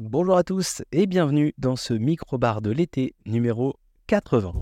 Bonjour 0.00 0.36
à 0.36 0.42
tous 0.42 0.82
et 0.90 1.06
bienvenue 1.06 1.54
dans 1.56 1.76
ce 1.76 1.94
micro-bar 1.94 2.60
de 2.62 2.72
l'été 2.72 3.14
numéro 3.26 3.76
80. 4.08 4.52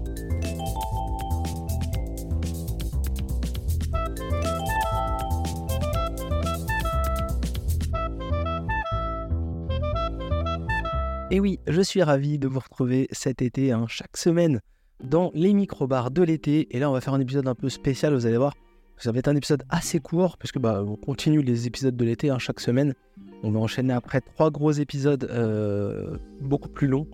Et 11.30 11.41
oui, 11.41 11.61
je 11.67 11.80
suis 11.80 12.03
ravi 12.03 12.39
de 12.39 12.46
vous 12.46 12.61
retrouver 12.61 13.09
cet 13.11 13.41
été, 13.41 13.73
hein, 13.73 13.87
chaque 13.89 14.19
semaine, 14.19 14.61
dans 15.03 15.30
les 15.33 15.55
micro-bars 15.55 16.11
de 16.11 16.23
l'été. 16.23 16.77
Et 16.77 16.79
là, 16.79 16.91
on 16.91 16.93
va 16.93 17.01
faire 17.01 17.14
un 17.14 17.21
épisode 17.21 17.49
un 17.49 17.55
peu 17.55 17.71
spécial, 17.71 18.12
vous 18.12 18.27
allez 18.27 18.37
voir. 18.37 18.53
Ça 18.99 19.11
va 19.11 19.19
être 19.19 19.29
un 19.29 19.37
épisode 19.37 19.65
assez 19.69 19.99
court, 19.99 20.39
puisque 20.39 20.59
bah, 20.59 20.85
on 20.87 20.97
continue 20.97 21.43
les 21.43 21.67
épisodes 21.67 21.97
de 21.97 22.05
l'été 22.05 22.31
hein, 22.31 22.39
chaque 22.39 22.61
semaine. 22.61 22.95
On 23.43 23.51
va 23.51 23.59
enchaîner 23.59 23.93
après 23.93 24.21
trois 24.21 24.51
gros 24.51 24.71
épisodes 24.71 25.29
euh, 25.31 26.17
beaucoup 26.41 26.69
plus 26.69 26.87
longs. 26.87 27.09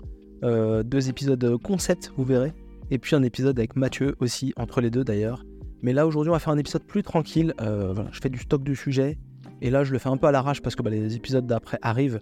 Euh, 0.44 0.82
deux 0.82 1.08
épisodes 1.08 1.56
concept, 1.62 2.12
vous 2.16 2.24
verrez. 2.24 2.52
Et 2.90 2.98
puis 2.98 3.16
un 3.16 3.22
épisode 3.22 3.58
avec 3.58 3.76
Mathieu 3.76 4.16
aussi, 4.20 4.52
entre 4.56 4.80
les 4.80 4.90
deux 4.90 5.04
d'ailleurs. 5.04 5.44
Mais 5.80 5.92
là 5.92 6.06
aujourd'hui 6.06 6.30
on 6.30 6.34
va 6.34 6.38
faire 6.38 6.52
un 6.52 6.58
épisode 6.58 6.82
plus 6.82 7.02
tranquille. 7.02 7.54
Euh, 7.60 7.94
je 8.12 8.20
fais 8.20 8.28
du 8.28 8.38
stock 8.38 8.62
de 8.62 8.74
sujets. 8.74 9.16
Et 9.62 9.70
là 9.70 9.84
je 9.84 9.92
le 9.92 9.98
fais 9.98 10.10
un 10.10 10.16
peu 10.16 10.26
à 10.26 10.32
l'arrache 10.32 10.60
parce 10.60 10.76
que 10.76 10.82
bah, 10.82 10.90
les 10.90 11.16
épisodes 11.16 11.46
d'après 11.46 11.78
arrivent 11.82 12.20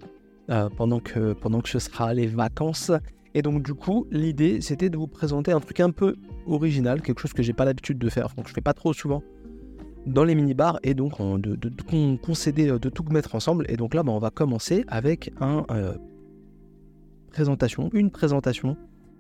pendant, 0.77 1.00
que, 1.00 1.33
pendant 1.33 1.61
que 1.61 1.69
ce 1.69 1.80
sera 1.80 2.14
les 2.14 2.28
vacances. 2.28 2.92
Et 3.34 3.42
donc 3.42 3.64
du 3.64 3.75
coup 3.75 4.06
l'idée 4.12 4.61
c'était 4.61 4.91
de 4.91 4.97
vous 4.97 5.09
présenter 5.09 5.50
un 5.50 5.61
truc 5.61 5.80
un 5.80 5.91
peu 5.91 6.14
original, 6.47 7.02
quelque 7.02 7.20
chose 7.20 7.33
que 7.33 7.42
j'ai 7.42 7.52
pas 7.52 7.64
l'habitude 7.64 7.98
de 7.98 8.09
faire, 8.09 8.28
donc 8.36 8.47
je 8.47 8.55
fais 8.55 8.61
pas 8.61 8.73
trop 8.73 8.92
souvent 8.92 9.23
dans 10.06 10.24
les 10.24 10.34
mini-bars 10.34 10.78
et 10.83 10.95
donc 10.95 11.19
de, 11.20 12.16
concéder, 12.24 12.70
euh, 12.70 12.78
de 12.78 12.88
tout 12.88 13.05
mettre 13.10 13.34
ensemble. 13.34 13.66
Et 13.69 13.77
donc 13.77 13.95
là, 13.95 14.02
bah, 14.02 14.12
on 14.12 14.19
va 14.19 14.30
commencer 14.30 14.84
avec 14.88 15.33
un, 15.41 15.66
euh, 15.70 15.95
présentation, 17.30 17.91
une 17.92 18.11
présentation 18.11 18.77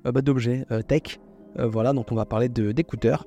euh, 0.06 0.12
bah, 0.12 0.22
d'objets 0.22 0.64
tech. 0.88 1.20
voilà, 1.58 1.92
donc 1.92 2.12
on 2.12 2.14
va 2.14 2.24
parler 2.24 2.48
d'écouteurs. 2.48 3.26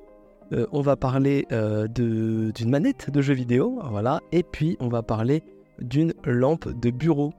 on 0.72 0.80
va 0.80 0.96
parler 0.96 1.46
d'une 1.94 2.70
manette 2.70 3.10
de 3.10 3.20
jeu 3.20 3.34
vidéo, 3.34 3.78
voilà, 3.90 4.20
et 4.32 4.42
puis 4.42 4.76
on 4.80 4.88
va 4.88 5.02
parler 5.02 5.42
d'une 5.80 6.12
lampe 6.24 6.68
de 6.68 6.90
bureau. 6.90 7.32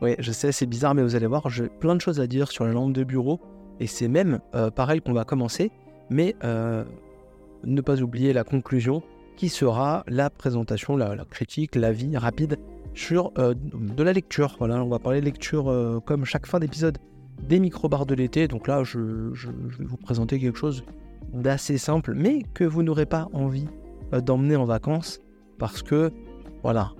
Oui, 0.00 0.14
je 0.20 0.30
sais, 0.30 0.52
c'est 0.52 0.66
bizarre, 0.66 0.94
mais 0.94 1.02
vous 1.02 1.16
allez 1.16 1.26
voir, 1.26 1.48
j'ai 1.50 1.68
plein 1.68 1.96
de 1.96 2.00
choses 2.00 2.20
à 2.20 2.28
dire 2.28 2.48
sur 2.50 2.64
la 2.64 2.72
lampe 2.72 2.92
de 2.92 3.02
bureau, 3.02 3.40
et 3.80 3.88
c'est 3.88 4.08
même 4.08 4.38
pareil 4.76 5.00
qu'on 5.00 5.12
va 5.12 5.24
commencer, 5.24 5.72
mais 6.10 6.36
ne 6.42 7.80
pas 7.80 8.00
oublier 8.00 8.32
la 8.32 8.44
conclusion 8.44 9.02
qui 9.38 9.48
sera 9.48 10.02
la 10.08 10.30
présentation, 10.30 10.96
la, 10.96 11.16
critique, 11.30 11.76
l'avis 11.76 12.16
rapide 12.16 12.58
sur 12.94 13.30
euh, 13.38 13.54
de 13.54 14.02
la 14.02 14.12
lecture. 14.12 14.56
Voilà, 14.58 14.82
on 14.82 14.88
va 14.88 14.98
parler 14.98 15.20
de 15.20 15.24
lecture 15.24 15.70
euh, 15.70 16.00
comme 16.04 16.24
chaque 16.24 16.44
fin 16.44 16.58
d'épisode 16.58 16.98
des 17.44 17.60
micro-bars 17.60 18.04
de 18.04 18.16
l'été. 18.16 18.48
Donc 18.48 18.66
là, 18.66 18.82
je, 18.82 18.98
vais 18.98 19.84
vous 19.84 19.96
présenter 19.96 20.40
quelque 20.40 20.58
chose 20.58 20.82
d'assez 21.32 21.78
simple, 21.78 22.14
mais 22.16 22.42
que 22.52 22.64
vous 22.64 22.82
n'aurez 22.82 23.06
pas 23.06 23.28
envie 23.32 23.68
euh, 24.12 24.20
d'emmener 24.20 24.56
en 24.56 24.64
vacances 24.64 25.20
parce 25.56 25.84
que, 25.84 26.10
voilà, 26.64 26.90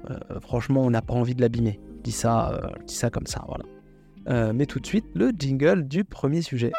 franchement, 0.41 0.83
on 0.83 0.91
n'a 0.91 1.03
pas 1.03 1.15
envie 1.15 1.35
de 1.35 1.41
l'abîmer. 1.41 1.81
Dis 2.05 2.13
ça, 2.13 2.71
dis 2.87 2.95
ça 2.95 3.11
comme 3.11 3.27
ça, 3.27 3.45
voilà. 3.47 4.53
mais 4.53 4.67
tout 4.67 4.81
de 4.81 4.87
suite, 4.87 5.07
le 5.15 5.31
jingle 5.37 5.87
du 5.87 6.05
premier 6.05 6.43
sujet. 6.43 6.73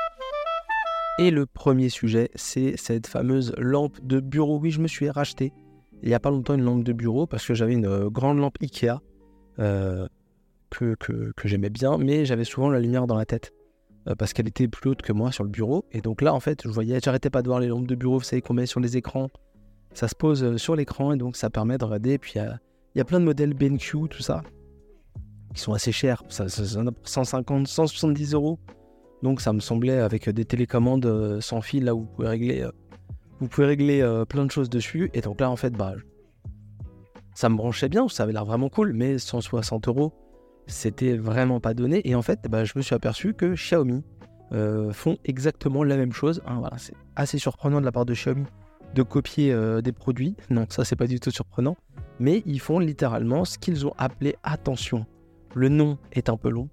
Et 1.19 1.31
le 1.31 1.45
premier 1.45 1.89
sujet, 1.89 2.31
c'est 2.35 2.77
cette 2.77 3.07
fameuse 3.07 3.53
lampe 3.57 3.99
de 4.01 4.19
bureau. 4.19 4.57
Oui, 4.59 4.71
je 4.71 4.79
me 4.79 4.87
suis 4.87 5.09
racheté 5.09 5.53
il 6.01 6.09
n'y 6.09 6.15
a 6.15 6.19
pas 6.19 6.29
longtemps 6.29 6.55
une 6.55 6.63
lampe 6.63 6.83
de 6.83 6.93
bureau 6.93 7.27
parce 7.27 7.45
que 7.45 7.53
j'avais 7.53 7.73
une 7.73 7.85
euh, 7.85 8.09
grande 8.09 8.39
lampe 8.39 8.57
Ikea 8.61 9.01
euh, 9.59 10.07
que, 10.69 10.95
j'aimais 11.43 11.69
bien, 11.69 11.97
mais 11.97 12.25
j'avais 12.25 12.43
souvent 12.43 12.69
la 12.69 12.79
lumière 12.79 13.07
dans 13.07 13.15
la 13.15 13.25
tête 13.25 13.53
euh, 14.07 14.15
parce 14.15 14.33
qu'elle 14.33 14.47
était 14.47 14.67
plus 14.67 14.91
haute 14.91 15.01
que 15.01 15.11
moi 15.11 15.31
sur 15.31 15.43
le 15.43 15.49
bureau. 15.49 15.85
Et 15.91 16.01
donc 16.01 16.21
là, 16.21 16.33
en 16.33 16.39
fait, 16.39 16.61
je 16.63 16.69
voyais, 16.69 16.99
j'arrêtais 17.03 17.29
pas 17.29 17.41
de 17.41 17.47
voir 17.47 17.59
les 17.59 17.67
lampes 17.67 17.87
de 17.87 17.95
bureau, 17.95 18.17
vous 18.17 18.23
savez 18.23 18.41
qu'on 18.41 18.53
met 18.53 18.65
sur 18.65 18.79
les 18.79 18.97
écrans. 18.97 19.29
Ça 19.93 20.07
se 20.07 20.15
pose 20.15 20.57
sur 20.57 20.75
l'écran 20.75 21.13
et 21.13 21.17
donc 21.17 21.35
ça 21.35 21.49
permet 21.49 21.77
de 21.77 21.85
regarder. 21.85 22.17
Puis 22.17 22.33
il 22.35 22.59
y, 22.95 23.01
a, 23.01 23.05
plein 23.05 23.19
de 23.19 23.25
modèles 23.25 23.53
BenQ, 23.53 24.07
tout 24.09 24.21
ça, 24.21 24.43
qui 25.53 25.61
sont 25.61 25.73
assez 25.73 25.91
chers. 25.91 26.23
Ça, 26.29 26.47
ça, 26.47 26.63
150, 27.03 27.67
170 27.67 28.33
euros. 28.35 28.59
Donc 29.21 29.41
ça 29.41 29.53
me 29.53 29.59
semblait 29.59 29.99
avec 29.99 30.29
des 30.29 30.45
télécommandes 30.45 31.05
euh, 31.05 31.41
sans 31.41 31.61
fil 31.61 31.85
là 31.85 31.95
où 31.95 32.01
vous 32.01 32.07
pouvez 32.07 32.27
régler, 32.27 32.61
euh, 32.61 32.71
vous 33.39 33.47
pouvez 33.47 33.67
régler 33.67 34.01
euh, 34.01 34.25
plein 34.25 34.45
de 34.45 34.51
choses 34.51 34.69
dessus. 34.69 35.09
Et 35.13 35.21
donc 35.21 35.41
là 35.41 35.49
en 35.49 35.55
fait 35.55 35.71
bah 35.71 35.93
ça 37.35 37.49
me 37.49 37.55
branchait 37.55 37.89
bien, 37.89 38.07
ça 38.07 38.23
avait 38.23 38.33
l'air 38.33 38.45
vraiment 38.45 38.69
cool, 38.69 38.93
mais 38.93 39.17
160 39.17 39.87
euros 39.87 40.13
c'était 40.67 41.17
vraiment 41.17 41.59
pas 41.59 41.73
donné. 41.73 42.07
Et 42.07 42.15
en 42.15 42.21
fait 42.21 42.39
bah, 42.49 42.63
je 42.63 42.73
me 42.75 42.81
suis 42.81 42.95
aperçu 42.95 43.33
que 43.33 43.53
Xiaomi 43.55 44.03
font 44.91 45.17
exactement 45.25 45.83
la 45.83 45.97
même 45.97 46.13
chose. 46.13 46.41
Hein, 46.45 46.57
voilà, 46.59 46.77
c'est 46.77 46.95
assez 47.15 47.37
surprenant 47.37 47.79
de 47.79 47.85
la 47.85 47.91
part 47.91 48.05
de 48.05 48.13
Xiaomi 48.13 48.45
de 48.95 49.03
copier 49.03 49.55
des 49.83 49.91
produits. 49.91 50.35
Non, 50.49 50.65
ça 50.69 50.85
c'est 50.85 50.95
pas 50.95 51.07
du 51.07 51.19
tout 51.19 51.29
surprenant. 51.29 51.77
Mais 52.19 52.41
ils 52.45 52.59
font 52.59 52.79
littéralement 52.79 53.45
ce 53.45 53.59
qu'ils 53.59 53.85
ont 53.85 53.93
appelé 53.97 54.35
attention. 54.43 55.05
Le 55.53 55.69
nom 55.69 55.97
est 56.11 56.29
un 56.29 56.37
peu 56.37 56.49
long 56.49 56.69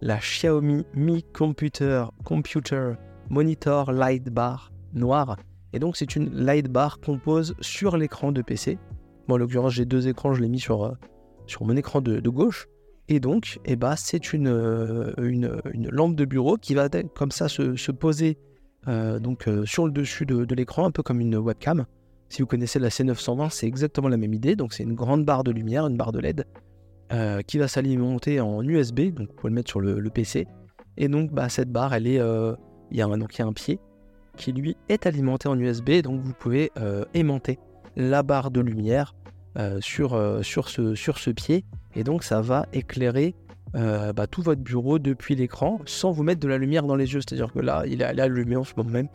la 0.00 0.18
Xiaomi 0.18 0.84
Mi 0.94 1.22
Computer, 1.22 2.06
Computer 2.24 2.94
Monitor 3.28 3.92
Light 3.92 4.28
Bar 4.30 4.72
noire. 4.94 5.36
Et 5.72 5.78
donc 5.78 5.96
c'est 5.96 6.16
une 6.16 6.30
light 6.34 6.68
bar 6.68 7.00
qu'on 7.00 7.18
pose 7.18 7.54
sur 7.60 7.96
l'écran 7.96 8.32
de 8.32 8.42
PC. 8.42 8.78
Bon, 9.28 9.34
en 9.34 9.38
l'occurrence 9.38 9.72
j'ai 9.72 9.84
deux 9.84 10.08
écrans, 10.08 10.34
je 10.34 10.40
l'ai 10.40 10.48
mis 10.48 10.58
sur, 10.58 10.84
euh, 10.84 10.92
mon 11.60 11.76
écran 11.76 12.00
de, 12.00 12.28
gauche. 12.28 12.66
Et 13.08 13.20
donc 13.20 13.60
eh 13.64 13.76
ben, 13.76 13.94
c'est 13.96 14.32
une, 14.32 14.48
euh, 14.48 15.12
lampe 15.74 16.16
de 16.16 16.24
bureau 16.24 16.56
qui 16.56 16.74
va 16.74 16.88
comme 17.14 17.30
ça 17.30 17.48
se, 17.48 17.92
poser 17.92 18.38
euh, 18.88 19.18
donc, 19.18 19.48
sur 19.64 19.86
le 19.86 19.92
dessus 19.92 20.26
de, 20.26 20.44
de 20.44 20.54
l'écran, 20.54 20.86
un 20.86 20.90
peu 20.90 21.02
comme 21.02 21.20
une 21.20 21.36
webcam. 21.36 21.86
Si 22.28 22.42
vous 22.42 22.46
connaissez 22.46 22.78
la 22.78 22.88
C920, 22.88 23.50
c'est 23.50 23.66
exactement 23.66 24.08
la 24.08 24.16
même 24.16 24.34
idée. 24.34 24.56
Donc 24.56 24.72
c'est 24.72 24.84
une 24.84 24.94
grande 24.94 25.24
barre 25.24 25.44
de 25.44 25.50
lumière, 25.50 25.86
une 25.86 25.96
barre 25.96 26.12
de 26.12 26.20
LED 26.20 26.46
euh, 27.12 27.42
qui 27.42 27.58
va 27.58 27.66
s'alimenter 27.66 28.40
en 28.40 28.62
USB, 28.62 29.12
donc 29.12 29.30
vous 29.30 29.34
pouvez 29.34 29.50
le 29.50 29.54
mettre 29.56 29.70
sur 29.70 29.80
le, 29.80 30.00
PC. 30.10 30.46
Et 30.96 31.08
donc 31.08 31.32
bah, 31.32 31.48
cette 31.48 31.70
barre, 31.70 31.92
elle 31.92 32.06
est, 32.06 32.20
euh, 32.20 32.54
il 32.92 32.98
y 32.98 33.02
a 33.02 33.06
un, 33.06 33.18
donc 33.18 33.36
y 33.36 33.42
a 33.42 33.46
un 33.46 33.52
pied 33.52 33.80
qui 34.36 34.52
lui 34.52 34.76
est 34.88 35.06
alimenté 35.06 35.48
en 35.48 35.58
USB, 35.58 36.02
donc 36.02 36.20
vous 36.20 36.32
pouvez 36.32 36.70
euh, 36.78 37.04
aimanter 37.12 37.58
la 37.96 38.22
barre 38.22 38.52
de 38.52 38.60
lumière 38.60 39.14
sur, 39.80 40.16
sur, 40.42 40.68
ce, 40.68 40.94
sur 40.94 41.18
ce 41.18 41.30
pied, 41.30 41.64
et 41.96 42.04
donc 42.04 42.22
ça 42.22 42.40
va 42.40 42.66
éclairer 42.72 43.34
bah, 43.74 44.28
tout 44.30 44.42
votre 44.42 44.60
bureau 44.62 45.00
depuis 45.00 45.34
l'écran 45.34 45.80
sans 45.86 46.12
vous 46.12 46.22
mettre 46.22 46.40
de 46.40 46.46
la 46.46 46.56
lumière 46.56 46.84
dans 46.84 46.94
les 46.94 47.12
yeux. 47.12 47.20
C'est-à-dire 47.20 47.52
que 47.52 47.58
là, 47.58 47.82
il 47.86 48.00
est 48.00 48.20
allumé 48.20 48.54
en 48.54 48.62
ce 48.62 48.74
moment 48.76 48.90
même. 48.90 49.08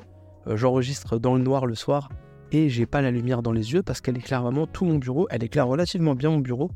J'enregistre 0.46 1.18
dans 1.18 1.36
le 1.36 1.42
noir 1.42 1.66
le 1.66 1.74
soir 1.74 2.10
et 2.52 2.70
j'ai 2.70 2.86
pas 2.86 3.02
la 3.02 3.12
lumière 3.12 3.42
dans 3.42 3.54
les 3.54 3.72
yeux 3.72 3.82
parce 3.82 4.02
qu'elle 4.02 4.18
éclaire 4.18 4.44
vraiment 4.44 4.68
tout 4.68 4.84
mon 4.84 4.98
bureau. 4.98 5.26
Elle 5.32 5.44
éclaire 5.44 5.68
relativement 5.68 6.16
bien 6.16 6.30
mon 6.32 6.40
bureau. 6.40 6.70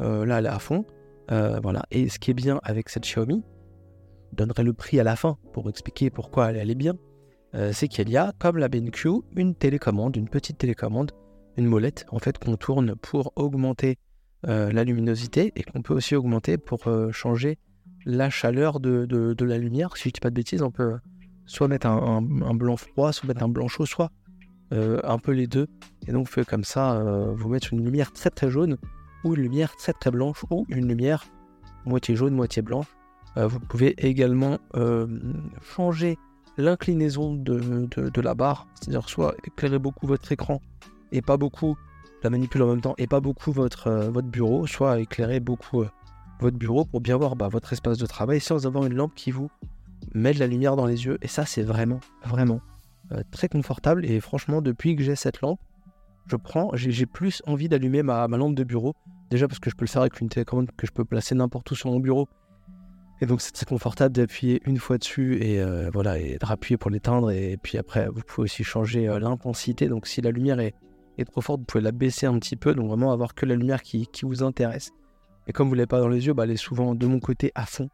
Euh, 0.00 0.24
là, 0.24 0.38
elle 0.38 0.46
est 0.46 0.50
à 0.50 0.58
fond. 0.58 0.84
Euh, 1.30 1.60
voilà. 1.62 1.82
Et 1.90 2.08
ce 2.08 2.18
qui 2.18 2.30
est 2.30 2.34
bien 2.34 2.60
avec 2.62 2.88
cette 2.88 3.04
Xiaomi, 3.04 3.44
je 4.30 4.36
donnerai 4.36 4.62
le 4.62 4.72
prix 4.72 5.00
à 5.00 5.04
la 5.04 5.16
fin 5.16 5.38
pour 5.52 5.68
expliquer 5.68 6.10
pourquoi 6.10 6.52
elle, 6.52 6.70
est 6.70 6.74
bien, 6.74 6.94
euh, 7.54 7.72
c'est 7.72 7.88
qu'il 7.88 8.08
y 8.10 8.16
a, 8.16 8.32
comme 8.38 8.58
la 8.58 8.68
BenQ, 8.68 9.22
une 9.36 9.54
télécommande, 9.54 10.16
une 10.16 10.28
petite 10.28 10.58
télécommande, 10.58 11.12
une 11.56 11.66
molette, 11.66 12.06
en 12.10 12.18
fait, 12.18 12.38
qu'on 12.38 12.56
tourne 12.56 12.94
pour 12.94 13.32
augmenter 13.36 13.98
la 14.44 14.84
luminosité 14.84 15.52
et 15.56 15.64
qu'on 15.64 15.82
peut 15.82 15.94
aussi 15.94 16.14
augmenter 16.14 16.58
pour 16.58 16.88
changer 17.10 17.58
la 18.06 18.30
chaleur 18.30 18.78
de, 18.78 19.34
la 19.40 19.58
lumière. 19.58 19.96
Si 19.96 20.10
je 20.10 20.14
dis 20.14 20.20
pas 20.20 20.30
de 20.30 20.36
bêtises, 20.36 20.62
on 20.62 20.70
peut 20.70 20.98
soit 21.44 21.66
mettre 21.66 21.88
un, 21.88 22.22
blanc 22.22 22.76
froid, 22.76 23.12
soit 23.12 23.26
mettre 23.26 23.42
un 23.42 23.48
blanc 23.48 23.66
chaud, 23.66 23.84
soit 23.84 24.12
un 24.70 25.18
peu 25.18 25.32
les 25.32 25.48
deux. 25.48 25.66
Et 26.06 26.12
donc, 26.12 26.28
comme 26.44 26.62
ça, 26.62 27.02
vous 27.34 27.48
mettre 27.48 27.72
une 27.72 27.84
lumière 27.84 28.12
très 28.12 28.30
très 28.30 28.48
jaune 28.48 28.76
ou 29.24 29.34
une 29.34 29.42
lumière 29.42 29.76
très 29.76 29.92
très 29.92 30.10
blanche 30.10 30.44
ou 30.50 30.64
une 30.68 30.88
lumière 30.88 31.26
moitié 31.84 32.16
jaune, 32.16 32.34
moitié 32.34 32.62
blanche. 32.62 32.86
Euh, 33.36 33.46
vous 33.46 33.60
pouvez 33.60 33.94
également 34.06 34.58
euh, 34.76 35.06
changer 35.62 36.18
l'inclinaison 36.56 37.34
de, 37.34 38.20
la 38.20 38.34
barre, 38.34 38.66
c'est-à-dire 38.74 39.08
soit 39.08 39.34
éclairer 39.44 39.78
beaucoup 39.78 40.06
votre 40.06 40.30
écran 40.32 40.60
et 41.12 41.22
pas 41.22 41.36
beaucoup 41.36 41.76
la 42.24 42.30
manipuler 42.30 42.64
en 42.64 42.68
même 42.68 42.80
temps 42.80 42.94
et 42.98 43.06
pas 43.06 43.20
beaucoup 43.20 43.52
votre, 43.52 43.86
euh, 43.86 44.10
votre 44.10 44.26
bureau, 44.26 44.66
soit 44.66 44.98
éclairer 44.98 45.38
beaucoup 45.38 45.84
votre 46.40 46.56
bureau 46.56 46.84
pour 46.84 47.00
bien 47.00 47.16
voir 47.16 47.36
bah, 47.36 47.48
votre 47.48 47.72
espace 47.72 47.98
de 47.98 48.06
travail 48.06 48.40
sans 48.40 48.66
avoir 48.66 48.84
une 48.86 48.94
lampe 48.94 49.14
qui 49.14 49.30
vous 49.30 49.50
met 50.14 50.32
de 50.32 50.40
la 50.40 50.48
lumière 50.48 50.74
dans 50.74 50.86
les 50.86 51.04
yeux. 51.04 51.18
Et 51.22 51.28
ça, 51.28 51.44
c'est 51.44 51.62
vraiment, 51.62 52.00
vraiment 52.24 52.60
très 53.30 53.48
confortable. 53.48 54.04
Et 54.04 54.20
franchement, 54.20 54.60
depuis 54.60 54.96
que 54.96 55.02
j'ai 55.02 55.16
cette 55.16 55.40
lampe, 55.40 55.60
je 56.28 56.36
prends, 56.36 56.70
j'ai 56.74 57.06
plus 57.06 57.42
envie 57.46 57.68
d'allumer 57.68 58.02
ma, 58.02 58.26
lampe 58.28 58.54
de 58.54 58.64
bureau. 58.64 58.94
Déjà 59.30 59.46
parce 59.46 59.58
que 59.58 59.70
je 59.70 59.76
peux 59.76 59.84
le 59.84 59.90
faire 59.90 60.02
avec 60.02 60.20
une 60.20 60.28
télécommande 60.28 60.70
que 60.76 60.86
je 60.86 60.92
peux 60.92 61.04
placer 61.04 61.34
n'importe 61.34 61.70
où 61.70 61.74
sur 61.74 61.90
mon 61.90 62.00
bureau. 62.00 62.28
Et 63.20 63.26
donc 63.26 63.40
c'est 63.40 63.52
très 63.52 63.66
confortable 63.66 64.14
d'appuyer 64.14 64.60
une 64.64 64.78
fois 64.78 64.96
dessus 64.96 65.42
et 65.42 65.60
euh, 65.60 65.90
voilà 65.92 66.18
et 66.18 66.38
de 66.38 66.46
rappuyer 66.46 66.76
pour 66.76 66.90
l'éteindre. 66.90 67.30
Et 67.30 67.58
puis 67.60 67.76
après, 67.76 68.08
vous 68.08 68.20
pouvez 68.26 68.44
aussi 68.44 68.62
changer 68.62 69.08
euh, 69.08 69.18
l'intensité. 69.18 69.88
Donc 69.88 70.06
si 70.06 70.20
la 70.20 70.30
lumière 70.30 70.60
est, 70.60 70.74
trop 71.26 71.40
forte, 71.40 71.60
vous 71.60 71.66
pouvez 71.66 71.82
la 71.82 71.90
baisser 71.90 72.26
un 72.26 72.38
petit 72.38 72.56
peu. 72.56 72.74
Donc 72.74 72.88
vraiment 72.88 73.10
avoir 73.10 73.34
que 73.34 73.44
la 73.44 73.56
lumière 73.56 73.82
qui, 73.82 74.08
vous 74.22 74.42
intéresse. 74.42 74.92
Et 75.48 75.52
comme 75.52 75.68
vous 75.68 75.74
l'avez 75.74 75.86
pas 75.86 76.00
dans 76.00 76.08
les 76.08 76.26
yeux, 76.26 76.32
bah, 76.32 76.44
elle 76.44 76.52
est 76.52 76.56
souvent 76.56 76.94
de 76.94 77.06
mon 77.06 77.18
côté 77.18 77.50
à 77.54 77.66
fond. 77.66 77.88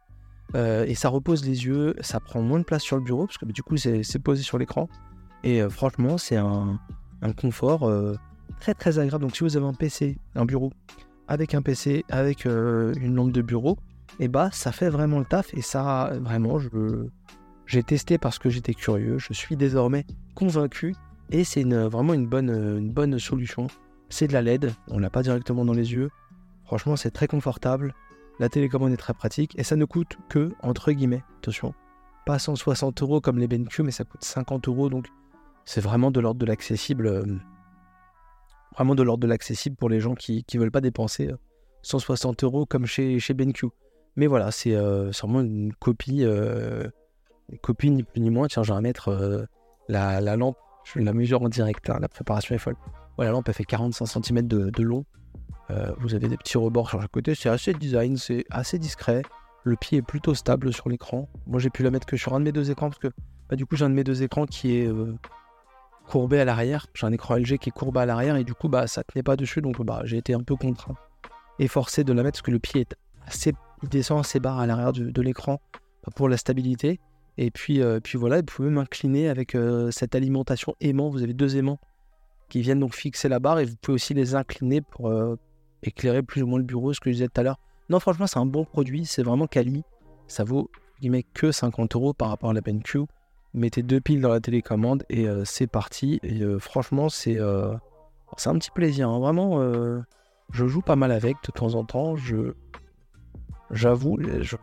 Euh, 0.53 0.85
et 0.85 0.93
ça 0.93 1.09
repose 1.09 1.43
les 1.43 1.65
yeux, 1.65 1.95
ça 2.01 2.19
prend 2.19 2.41
moins 2.41 2.59
de 2.59 2.65
place 2.65 2.83
sur 2.83 2.97
le 2.97 3.01
bureau 3.01 3.25
parce 3.25 3.39
que 3.39 3.45
bah, 3.45 3.51
du 3.51 3.63
coup 3.63 3.77
c'est 3.77 4.19
posé 4.19 4.43
sur 4.43 4.59
l'écran. 4.59 4.87
Et 5.43 5.67
franchement, 5.69 6.17
c'est 6.19 6.37
un, 6.37 6.79
confort 7.35 7.91
très 8.59 8.75
très 8.75 8.99
agréable. 8.99 9.23
Donc 9.23 9.35
si 9.35 9.43
vous 9.43 9.57
avez 9.57 9.65
un 9.65 9.73
PC, 9.73 10.19
un 10.35 10.45
bureau, 10.45 10.71
avec 11.27 11.53
un 11.53 11.61
PC, 11.61 12.05
avec 12.09 12.45
une 12.45 13.15
lampe 13.15 13.31
de 13.31 13.41
bureau, 13.41 13.77
et 14.19 14.27
bah 14.27 14.49
ça 14.51 14.71
fait 14.71 14.89
vraiment 14.89 15.19
le 15.19 15.25
taf. 15.25 15.53
Et 15.53 15.61
ça, 15.61 16.11
vraiment, 16.21 16.59
j'ai 17.65 17.83
testé 17.83 18.17
parce 18.17 18.39
que 18.39 18.49
j'étais 18.49 18.73
curieux. 18.73 19.17
Je 19.17 19.33
suis 19.33 19.55
désormais 19.55 20.05
convaincu. 20.35 20.95
Et 21.31 21.43
c'est 21.43 21.63
vraiment 21.63 22.13
une 22.13 22.27
bonne, 22.27 22.49
une 22.49 22.91
bonne 22.91 23.17
solution. 23.17 23.67
C'est 24.09 24.27
de 24.27 24.33
la 24.33 24.43
LED, 24.43 24.71
on 24.89 24.99
l'a 24.99 25.09
pas 25.09 25.23
directement 25.23 25.65
dans 25.65 25.73
les 25.73 25.91
yeux. 25.93 26.11
Franchement, 26.65 26.95
c'est 26.95 27.11
très 27.11 27.27
confortable. 27.27 27.95
La 28.39 28.49
télécommande 28.49 28.91
est 28.91 28.97
très 28.97 29.13
pratique 29.13 29.57
et 29.57 29.63
ça 29.63 29.75
ne 29.75 29.85
coûte 29.85 30.17
que, 30.29 30.51
entre 30.61 30.91
guillemets, 30.91 31.23
attention, 31.39 31.73
pas 32.25 32.37
160 32.37 33.01
euros 33.01 33.21
comme 33.21 33.39
les 33.39 33.47
BenQ, 33.47 33.81
mais 33.81 33.91
ça 33.91 34.03
coûte 34.03 34.23
50 34.23 34.67
euros. 34.67 34.89
Donc 34.89 35.07
c'est 35.65 35.81
vraiment 35.81 36.11
de 36.11 36.19
l'ordre 36.19 36.39
de 36.39 36.45
l'accessible. 36.45 37.41
Euh, 38.75 38.77
vraiment 38.77 38.95
de 38.95 39.03
l'ordre 39.03 39.21
de 39.21 39.27
l'accessible 39.27 39.75
pour 39.75 39.89
les 39.89 39.99
gens 39.99 40.15
qui 40.15 40.45
ne 40.53 40.59
veulent 40.59 40.71
pas 40.71 40.81
dépenser 40.81 41.31
160 41.83 42.43
euh, 42.43 42.47
euros 42.47 42.65
comme 42.65 42.85
chez, 42.85 43.19
chez 43.19 43.33
BenQ. 43.33 43.67
Mais 44.15 44.27
voilà, 44.27 44.51
c'est 44.51 44.75
euh, 44.75 45.11
vraiment 45.21 45.41
une 45.41 45.73
copie, 45.73 46.23
une 46.23 47.59
copie 47.61 47.91
ni 47.91 48.03
plus 48.03 48.21
ni 48.21 48.29
moins. 48.29 48.47
Tiens, 48.47 48.63
je 48.63 48.73
vais 48.73 48.81
mettre 48.81 49.47
la, 49.89 50.21
lampe, 50.35 50.57
je 50.83 50.99
la 50.99 51.13
mesure 51.13 51.41
en 51.41 51.49
direct, 51.49 51.89
hein, 51.89 51.97
la 51.99 52.07
préparation 52.07 52.55
est 52.55 52.59
folle. 52.59 52.77
la 53.17 53.31
lampe, 53.31 53.47
elle 53.47 53.53
fait 53.53 53.65
45 53.65 54.05
cm 54.05 54.47
de 54.47 54.83
long. 54.83 55.05
Euh, 55.71 55.91
vous 55.97 56.13
avez 56.13 56.27
des 56.27 56.37
petits 56.37 56.57
rebords 56.57 56.89
sur 56.89 57.01
chaque 57.01 57.11
côté, 57.11 57.33
c'est 57.35 57.49
assez 57.49 57.73
design, 57.73 58.17
c'est 58.17 58.45
assez 58.49 58.77
discret. 58.77 59.23
Le 59.63 59.75
pied 59.75 59.99
est 59.99 60.03
plutôt 60.03 60.35
stable 60.35 60.71
sur 60.71 60.89
l'écran. 60.89 61.27
Moi 61.47 61.59
j'ai 61.59 61.69
pu 61.69 61.81
la 61.81 61.89
mettre 61.89 62.05
que 62.05 62.17
sur 62.17 62.33
un 62.35 62.39
de 62.39 62.45
mes 62.45 62.51
deux 62.51 62.69
écrans 62.69 62.89
parce 62.89 62.99
que 62.99 63.07
bah, 63.49 63.55
du 63.55 63.65
coup 63.65 63.75
j'ai 63.75 63.85
un 63.85 63.89
de 63.89 63.95
mes 63.95 64.03
deux 64.03 64.21
écrans 64.21 64.45
qui 64.45 64.77
est 64.77 64.87
euh, 64.87 65.15
courbé 66.07 66.39
à 66.39 66.45
l'arrière. 66.45 66.87
J'ai 66.93 67.05
un 67.05 67.11
écran 67.11 67.35
LG 67.35 67.57
qui 67.57 67.69
est 67.69 67.71
courbé 67.71 68.01
à 68.01 68.05
l'arrière 68.05 68.35
et 68.35 68.43
du 68.43 68.53
coup 68.53 68.69
bah 68.69 68.87
ça 68.87 69.03
tenait 69.03 69.23
pas 69.23 69.35
dessus 69.35 69.61
donc 69.61 69.81
bah, 69.83 70.01
j'ai 70.05 70.17
été 70.17 70.33
un 70.33 70.41
peu 70.41 70.55
contraint 70.55 70.95
et 71.59 71.67
forcé 71.67 72.03
de 72.03 72.13
la 72.13 72.23
mettre 72.23 72.37
parce 72.37 72.41
que 72.41 72.51
le 72.51 72.59
pied 72.59 72.81
est 72.81 72.95
assez, 73.25 73.53
il 73.83 73.89
descend 73.89 74.19
assez 74.19 74.39
bas 74.39 74.57
à 74.57 74.65
l'arrière 74.65 74.93
de, 74.93 75.21
l'écran 75.21 75.61
bah, 76.03 76.11
pour 76.15 76.29
la 76.29 76.37
stabilité. 76.37 76.99
Et 77.37 77.51
puis, 77.51 77.81
euh, 77.81 77.99
puis 78.01 78.17
voilà, 78.17 78.37
vous 78.37 78.43
pouvez 78.43 78.69
m'incliner 78.69 79.27
avec 79.29 79.57
cette 79.91 80.15
alimentation 80.15 80.75
aimant. 80.79 81.09
Vous 81.09 81.21
avez 81.23 81.33
deux 81.33 81.57
aimants 81.57 81.79
qui 82.49 82.61
viennent 82.61 82.79
donc 82.79 82.93
fixer 82.93 83.27
la 83.27 83.39
barre 83.39 83.59
et 83.59 83.65
vous 83.65 83.75
pouvez 83.81 83.95
aussi 83.95 84.13
les 84.13 84.35
incliner 84.35 84.81
pour, 84.81 85.11
éclairer 85.87 86.23
plus 86.23 86.43
ou 86.43 86.47
moins 86.47 86.59
le 86.59 86.65
bureau, 86.65 86.93
ce 86.93 86.99
que 86.99 87.09
je 87.09 87.15
disais 87.15 87.27
tout 87.27 87.39
à 87.41 87.43
l'heure. 87.43 87.59
Non, 87.89 87.99
franchement, 87.99 88.27
c'est 88.27 88.39
un 88.39 88.45
bon 88.45 88.65
produit, 88.65 89.05
c'est 89.05 89.23
vraiment 89.23 89.47
quali. 89.47 89.83
Ça 90.27 90.43
vaut 90.43 90.69
que 91.33 91.51
50 91.51 91.95
euros 91.95 92.13
par 92.13 92.29
rapport 92.29 92.49
à 92.49 92.53
la 92.53 92.61
BenQ. 92.61 93.05
Mettez 93.55 93.83
deux 93.83 94.01
piles 94.01 94.19
dans 94.19 94.29
la 94.29 94.41
télécommande 94.41 95.05
et 95.09 95.29
euh, 95.29 95.45
c'est 95.45 95.67
parti. 95.67 96.19
Et 96.23 96.41
euh, 96.41 96.59
franchement, 96.59 97.07
c'est 97.07 97.39
euh, 97.39 97.73
c'est 98.35 98.49
un 98.49 98.55
petit 98.55 98.69
plaisir. 98.69 99.09
Hein. 99.09 99.19
Vraiment, 99.19 99.61
je 100.51 100.67
joue 100.67 100.81
pas 100.81 100.97
mal 100.97 101.13
avec 101.13 101.37
de 101.45 101.51
temps 101.53 101.73
en 101.75 101.85
temps. 101.85 102.17
Je 102.17 102.53
j'avoue, 103.71 104.19
je, 104.41 104.57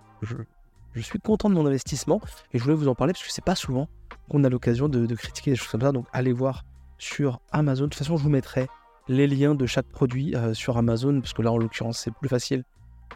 je, 0.93 1.01
suis 1.01 1.19
content 1.19 1.49
de 1.49 1.55
mon 1.55 1.65
investissement 1.67 2.21
et 2.53 2.59
je 2.59 2.63
voulais 2.63 2.77
vous 2.77 2.89
en 2.89 2.95
parler 2.95 3.15
parce 3.15 3.25
que 3.25 3.33
c'est 3.33 3.45
pas 3.45 3.55
souvent 3.55 3.89
qu'on 4.29 4.45
a 4.45 4.51
l'occasion 4.51 4.91
de, 4.91 5.07
de 5.07 5.15
critiquer 5.15 5.53
des 5.53 5.57
choses 5.57 5.69
comme 5.69 5.81
ça. 5.81 5.93
Donc 5.93 6.07
allez 6.13 6.35
voir 6.35 6.65
sur 6.99 7.41
Amazon. 7.51 7.85
De 7.85 7.89
toute 7.89 7.99
façon, 7.99 8.19
je 8.19 8.23
vous 8.23 8.31
mettrai 8.31 8.67
les 9.09 9.27
liens 9.27 9.55
de 9.55 9.65
chaque 9.65 9.87
produit 9.87 10.35
sur 10.53 10.77
Amazon, 10.77 11.19
parce 11.19 11.33
que 11.33 11.41
là 11.41 11.51
en 11.51 11.57
l'occurrence 11.57 11.99
c'est 11.99 12.13
plus 12.13 12.29
facile 12.29 12.63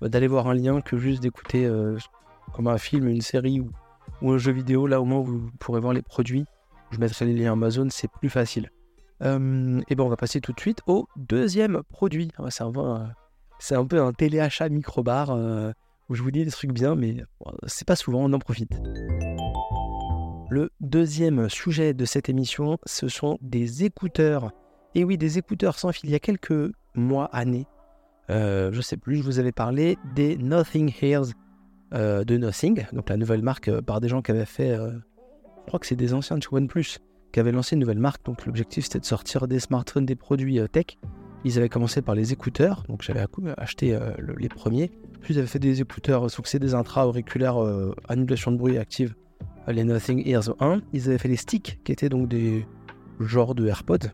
d'aller 0.00 0.26
voir 0.26 0.48
un 0.48 0.54
lien 0.54 0.80
que 0.80 0.96
juste 0.96 1.22
d'écouter 1.22 1.70
comme 2.54 2.66
un 2.66 2.78
film, 2.78 3.08
une 3.08 3.20
série 3.20 3.60
ou, 3.60 3.70
un 4.22 4.38
jeu 4.38 4.52
vidéo. 4.52 4.86
Là 4.86 5.00
au 5.00 5.04
moins 5.04 5.20
vous 5.20 5.50
pourrez 5.58 5.80
voir 5.80 5.92
les 5.92 6.02
produits. 6.02 6.44
Je 6.90 6.98
mettrai 6.98 7.24
les 7.26 7.34
liens 7.34 7.52
Amazon, 7.52 7.88
c'est 7.90 8.10
plus 8.10 8.30
facile. 8.30 8.70
et 9.20 9.24
ben 9.24 10.00
on 10.00 10.08
va 10.08 10.16
passer 10.16 10.40
tout 10.40 10.52
de 10.52 10.60
suite 10.60 10.80
au 10.86 11.08
deuxième 11.16 11.82
produit. 11.90 12.30
C'est 12.50 12.62
un, 12.62 13.12
c'est 13.58 13.74
un 13.74 13.84
peu 13.84 14.00
un 14.00 14.12
téléachat 14.12 14.68
micro-bar 14.68 15.36
où 16.08 16.14
je 16.14 16.22
vous 16.22 16.30
dis 16.30 16.44
des 16.44 16.50
trucs 16.50 16.72
bien, 16.72 16.94
mais 16.94 17.24
c'est 17.66 17.86
pas 17.86 17.96
souvent, 17.96 18.24
on 18.24 18.32
en 18.32 18.38
profite. 18.38 18.78
Le 20.48 20.70
deuxième 20.80 21.48
sujet 21.48 21.92
de 21.92 22.04
cette 22.04 22.28
émission, 22.28 22.78
ce 22.86 23.08
sont 23.08 23.36
des 23.40 23.84
écouteurs 23.84 24.52
et 24.94 25.02
oui, 25.02 25.18
des 25.18 25.38
écouteurs 25.38 25.78
sans 25.78 25.90
fil. 25.90 26.08
Il 26.08 26.12
y 26.12 26.16
a 26.16 26.20
quelques 26.20 26.72
mois, 26.94 27.26
années, 27.26 27.66
euh, 28.30 28.70
je 28.72 28.80
sais 28.80 28.96
plus, 28.96 29.16
je 29.16 29.22
vous 29.22 29.38
avais 29.38 29.52
parlé 29.52 29.98
des 30.14 30.36
Nothing 30.36 30.92
Ears 31.02 31.26
euh, 31.94 32.24
de 32.24 32.36
Nothing, 32.36 32.86
donc 32.92 33.08
la 33.08 33.16
nouvelle 33.16 33.42
marque 33.42 33.68
euh, 33.68 33.80
par 33.80 34.00
des 34.00 34.08
gens 34.08 34.22
qui 34.22 34.30
avaient 34.30 34.44
fait, 34.44 34.76
je 34.76 35.66
crois 35.66 35.78
que 35.78 35.86
c'est 35.86 35.96
des 35.96 36.14
anciens 36.14 36.38
de 36.38 36.46
OnePlus, 36.50 36.98
qui 37.32 37.40
avaient 37.40 37.52
lancé 37.52 37.74
une 37.74 37.80
nouvelle 37.80 37.98
marque. 37.98 38.24
Donc 38.24 38.46
l'objectif 38.46 38.84
c'était 38.84 39.00
de 39.00 39.04
sortir 39.04 39.46
des 39.48 39.60
smartphones, 39.60 40.06
des 40.06 40.16
produits 40.16 40.60
tech. 40.70 40.98
Ils 41.44 41.58
avaient 41.58 41.68
commencé 41.68 42.02
par 42.02 42.14
les 42.14 42.32
écouteurs, 42.32 42.82
donc 42.88 43.02
j'avais 43.02 43.24
acheté 43.56 43.98
les 44.38 44.48
premiers. 44.48 44.90
Puis 45.20 45.34
ils 45.34 45.38
avaient 45.38 45.46
fait 45.46 45.58
des 45.58 45.80
écouteurs, 45.80 46.26
c'est 46.44 46.58
des 46.58 46.74
intra-auriculaires 46.74 47.56
annulation 48.08 48.50
de 48.50 48.56
bruit 48.56 48.78
active, 48.78 49.14
les 49.68 49.84
Nothing 49.84 50.26
Ears 50.26 50.54
1. 50.60 50.80
Ils 50.92 51.08
avaient 51.08 51.18
fait 51.18 51.28
les 51.28 51.36
sticks, 51.36 51.78
qui 51.84 51.92
étaient 51.92 52.08
donc 52.08 52.28
des 52.28 52.66
genres 53.20 53.54
de 53.54 53.66
AirPods, 53.66 54.08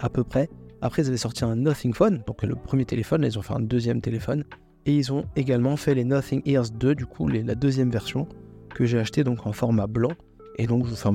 à 0.00 0.08
peu 0.08 0.24
près. 0.24 0.50
Après, 0.82 1.02
ils 1.02 1.08
avaient 1.08 1.16
sorti 1.16 1.44
un 1.44 1.56
Nothing 1.56 1.94
Phone, 1.94 2.22
donc 2.26 2.42
le 2.42 2.56
premier 2.56 2.84
téléphone, 2.84 3.22
ils 3.24 3.38
ont 3.38 3.42
fait 3.42 3.54
un 3.54 3.60
deuxième 3.60 4.00
téléphone. 4.00 4.44
Et 4.86 4.96
ils 4.96 5.12
ont 5.12 5.24
également 5.36 5.76
fait 5.76 5.94
les 5.94 6.04
Nothing 6.04 6.42
Ears 6.44 6.70
2, 6.70 6.94
du 6.94 7.06
coup, 7.06 7.28
la 7.28 7.54
deuxième 7.54 7.90
version, 7.90 8.26
que 8.74 8.84
j'ai 8.84 8.98
acheté 8.98 9.22
donc 9.22 9.46
en 9.46 9.52
format 9.52 9.86
blanc. 9.86 10.12
Et 10.58 10.66
donc, 10.66 10.84
je 10.84 10.90
vous 10.90 10.96
fais 10.96 11.10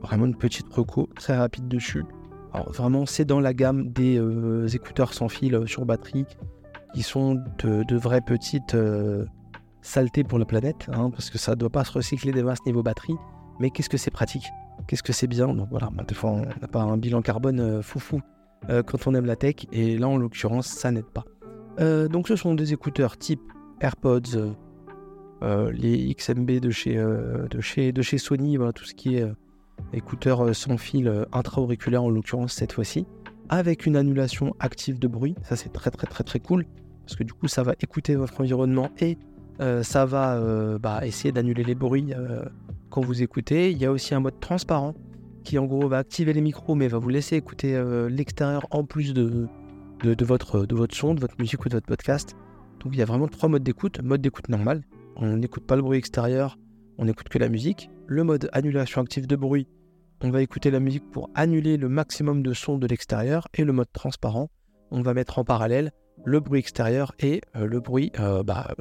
vraiment 0.00 0.26
une 0.26 0.36
petite 0.36 0.72
reco 0.72 1.08
très 1.16 1.36
rapide 1.36 1.68
dessus. 1.68 2.04
Alors, 2.52 2.70
vraiment, 2.72 3.06
c'est 3.06 3.24
dans 3.24 3.40
la 3.40 3.52
gamme 3.52 3.90
des 3.90 4.18
euh, 4.18 4.66
écouteurs 4.68 5.12
sans 5.12 5.28
fil 5.28 5.54
euh, 5.54 5.66
sur 5.66 5.84
batterie, 5.84 6.24
qui 6.94 7.02
sont 7.02 7.42
de, 7.62 7.96
vraies 7.96 8.20
petites 8.20 8.74
euh, 8.74 9.24
saletés 9.82 10.24
pour 10.24 10.38
la 10.38 10.44
planète, 10.44 10.88
hein, 10.92 11.10
parce 11.10 11.30
que 11.30 11.38
ça 11.38 11.52
ne 11.52 11.56
doit 11.56 11.70
pas 11.70 11.84
se 11.84 11.92
recycler 11.92 12.32
des 12.32 12.42
masses 12.42 12.64
niveau 12.66 12.82
batterie. 12.82 13.14
Mais 13.60 13.70
qu'est-ce 13.70 13.88
que 13.88 13.98
c'est 13.98 14.10
pratique? 14.10 14.46
Qu'est-ce 14.86 15.02
que 15.02 15.12
c'est 15.12 15.26
bien? 15.26 15.48
Donc 15.48 15.68
voilà, 15.70 15.90
bah, 15.92 16.04
des 16.06 16.14
fois, 16.14 16.30
on 16.30 16.40
n'a 16.42 16.68
pas 16.70 16.82
un 16.82 16.96
bilan 16.96 17.22
carbone 17.22 17.82
foufou 17.82 18.20
quand 18.68 19.06
on 19.06 19.14
aime 19.14 19.24
la 19.24 19.36
tech, 19.36 19.54
et 19.72 19.96
là, 19.96 20.06
en 20.06 20.18
l'occurrence, 20.18 20.66
ça 20.66 20.90
n'aide 20.90 21.06
pas. 21.06 21.24
Euh, 21.80 22.08
donc 22.08 22.28
ce 22.28 22.36
sont 22.36 22.54
des 22.54 22.72
écouteurs 22.72 23.16
type 23.16 23.40
AirPods, 23.80 24.54
les 25.72 26.14
XMB 26.14 26.50
de 26.60 26.70
chez, 26.70 28.18
Sony, 28.18 28.58
tout 28.74 28.84
ce 28.84 28.94
qui 28.94 29.16
est 29.16 29.26
écouteurs 29.92 30.54
sans 30.54 30.76
fil 30.76 31.26
intra-auriculaire 31.32 32.02
en 32.02 32.10
l'occurrence 32.10 32.52
cette 32.52 32.72
fois-ci, 32.72 33.06
avec 33.48 33.86
une 33.86 33.96
annulation 33.96 34.54
active 34.60 34.98
de 34.98 35.08
bruit. 35.08 35.34
Ça 35.42 35.56
c'est 35.56 35.72
très 35.72 35.90
très 35.90 36.06
très 36.06 36.24
très 36.24 36.40
cool, 36.40 36.66
parce 37.06 37.16
que 37.16 37.24
du 37.24 37.32
coup 37.32 37.48
ça 37.48 37.62
va 37.62 37.74
écouter 37.80 38.16
votre 38.16 38.40
environnement 38.40 38.90
et 39.00 39.16
ça 39.82 40.04
va 40.04 40.78
bah, 40.78 41.06
essayer 41.06 41.32
d'annuler 41.32 41.64
les 41.64 41.74
bruits 41.74 42.12
quand 42.90 43.00
vous 43.00 43.22
écoutez. 43.22 43.70
Il 43.70 43.78
y 43.78 43.86
a 43.86 43.92
aussi 43.92 44.14
un 44.14 44.20
mode 44.20 44.38
transparent 44.40 44.94
qui 45.44 45.58
en 45.58 45.64
gros 45.64 45.88
va 45.88 45.98
activer 45.98 46.32
les 46.32 46.40
micros 46.40 46.74
mais 46.74 46.88
va 46.88 46.98
vous 46.98 47.08
laisser 47.08 47.36
écouter 47.36 47.74
euh, 47.74 48.08
l'extérieur 48.08 48.66
en 48.70 48.84
plus 48.84 49.14
de, 49.14 49.48
de, 50.02 50.24
votre, 50.24 50.66
de 50.66 50.74
votre 50.74 50.94
son, 50.94 51.14
de 51.14 51.20
votre 51.20 51.36
musique 51.38 51.64
ou 51.64 51.68
de 51.68 51.74
votre 51.74 51.86
podcast. 51.86 52.36
Donc 52.80 52.92
il 52.92 52.98
y 52.98 53.02
a 53.02 53.04
vraiment 53.04 53.28
trois 53.28 53.48
modes 53.48 53.62
d'écoute. 53.62 54.00
Mode 54.02 54.20
d'écoute 54.20 54.48
normal, 54.48 54.82
on 55.16 55.36
n'écoute 55.36 55.66
pas 55.66 55.76
le 55.76 55.82
bruit 55.82 55.98
extérieur, 55.98 56.58
on 56.98 57.04
n'écoute 57.04 57.28
que 57.28 57.38
la 57.38 57.48
musique. 57.48 57.90
Le 58.06 58.24
mode 58.24 58.48
annulation 58.52 59.00
active 59.00 59.26
de 59.26 59.36
bruit, 59.36 59.68
on 60.22 60.30
va 60.30 60.42
écouter 60.42 60.70
la 60.70 60.80
musique 60.80 61.08
pour 61.10 61.30
annuler 61.34 61.76
le 61.76 61.88
maximum 61.88 62.42
de 62.42 62.52
son 62.52 62.78
de 62.78 62.86
l'extérieur. 62.86 63.48
Et 63.54 63.64
le 63.64 63.72
mode 63.72 63.92
transparent, 63.92 64.50
on 64.90 65.02
va 65.02 65.14
mettre 65.14 65.38
en 65.38 65.44
parallèle 65.44 65.92
le 66.24 66.40
bruit 66.40 66.60
extérieur 66.60 67.12
et 67.18 67.40
euh, 67.56 67.66
le 67.66 67.80
bruit 67.80 68.12
euh, 68.18 68.42
bah, 68.42 68.74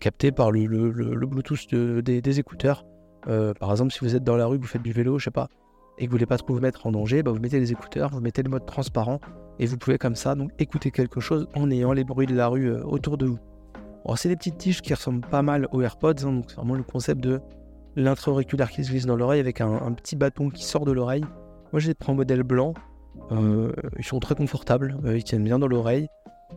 capté 0.00 0.32
par 0.32 0.50
le, 0.50 0.66
le, 0.66 1.26
Bluetooth 1.26 1.74
des, 1.74 2.38
écouteurs 2.38 2.84
euh, 3.28 3.54
par 3.54 3.70
exemple, 3.70 3.92
si 3.92 4.00
vous 4.00 4.14
êtes 4.14 4.24
dans 4.24 4.36
la 4.36 4.46
rue, 4.46 4.58
vous 4.58 4.66
faites 4.66 4.82
du 4.82 4.92
vélo, 4.92 5.18
je 5.18 5.24
sais 5.24 5.30
pas, 5.30 5.48
et 5.98 6.04
que 6.04 6.10
vous 6.10 6.16
voulez 6.16 6.26
pas 6.26 6.36
trop 6.36 6.54
vous 6.54 6.60
mettre 6.60 6.86
en 6.86 6.92
danger, 6.92 7.22
bah, 7.22 7.30
vous 7.30 7.40
mettez 7.40 7.58
les 7.58 7.72
écouteurs, 7.72 8.10
vous 8.10 8.20
mettez 8.20 8.42
le 8.42 8.50
mode 8.50 8.66
transparent, 8.66 9.20
et 9.58 9.66
vous 9.66 9.76
pouvez 9.76 9.98
comme 9.98 10.16
ça 10.16 10.34
donc 10.34 10.50
écouter 10.58 10.90
quelque 10.90 11.20
chose 11.20 11.48
en 11.54 11.70
ayant 11.70 11.92
les 11.92 12.04
bruits 12.04 12.26
de 12.26 12.34
la 12.34 12.48
rue 12.48 12.70
euh, 12.70 12.82
autour 12.84 13.18
de 13.18 13.26
vous. 13.26 13.38
c'est 14.16 14.28
des 14.28 14.36
petites 14.36 14.58
tiges 14.58 14.80
qui 14.82 14.92
ressemblent 14.92 15.26
pas 15.26 15.42
mal 15.42 15.68
aux 15.72 15.82
AirPods, 15.82 16.24
hein, 16.24 16.32
donc 16.32 16.44
c'est 16.48 16.56
vraiment 16.56 16.74
le 16.74 16.82
concept 16.82 17.20
de 17.20 17.40
l'intra-auriculaire 17.96 18.70
qui 18.70 18.84
se 18.84 18.90
glisse 18.90 19.06
dans 19.06 19.16
l'oreille 19.16 19.40
avec 19.40 19.60
un, 19.60 19.92
petit 19.92 20.16
bâton 20.16 20.50
qui 20.50 20.64
sort 20.64 20.84
de 20.84 20.92
l'oreille. 20.92 21.24
Moi, 21.72 21.80
j'ai 21.80 21.94
pris 21.94 22.10
en 22.10 22.16
modèle 22.16 22.42
blanc. 22.42 22.74
Euh, 23.30 23.72
ils 23.96 24.04
sont 24.04 24.18
très 24.18 24.34
confortables, 24.34 24.96
ils 25.04 25.22
tiennent 25.22 25.44
bien 25.44 25.60
dans 25.60 25.68
l'oreille. 25.68 26.08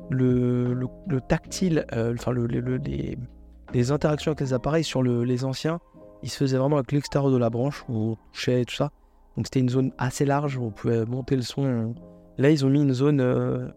Le, 0.10 0.76
tactile, 1.28 1.86
enfin 1.92 2.34
les, 2.34 3.92
interactions 3.92 4.32
avec 4.32 4.42
les 4.42 4.54
appareils 4.54 4.84
sur 4.84 5.04
les 5.04 5.46
anciens, 5.46 5.80
il 6.24 6.30
se 6.30 6.38
faisait 6.38 6.58
vraiment 6.58 6.78
avec 6.78 6.92
l'extérieur 6.92 7.32
de 7.32 7.38
la 7.38 7.52
branche, 7.52 7.86
où 7.88 7.94
on 7.94 8.18
touchait 8.34 8.62
et 8.62 8.66
tout 8.66 8.76
ça. 8.76 8.92
Donc 9.36 9.46
c'était 9.46 9.60
une 9.60 9.70
zone 9.70 9.92
assez 10.00 10.26
large 10.26 10.58
où 10.58 10.64
on 10.64 10.72
pouvait 10.72 11.06
monter 11.06 11.36
le 11.36 11.44
son. 11.44 11.94
Là, 12.38 12.52
ils 12.52 12.66
ont 12.66 12.70
mis 12.70 12.82
une 12.82 12.94
zone, 12.94 13.20
euh, 13.20 13.68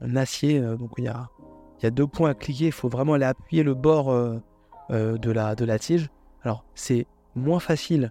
un 0.00 0.16
acier, 0.16 0.60
euh, 0.60 0.76
donc 0.76 0.92
il 0.98 1.04
y 1.04 1.08
a 1.08 1.90
deux 1.90 2.06
points 2.06 2.30
à 2.30 2.34
cliquer, 2.34 2.66
il 2.66 2.72
faut 2.72 2.88
vraiment 2.88 3.14
aller 3.14 3.24
appuyer 3.24 3.62
le 3.62 3.74
bord 3.74 4.14
de, 4.90 5.30
la, 5.30 5.54
de 5.54 5.64
la 5.64 5.78
tige. 5.78 6.08
Alors 6.42 6.64
c'est 6.74 7.06
moins 7.34 7.60
facile 7.60 8.10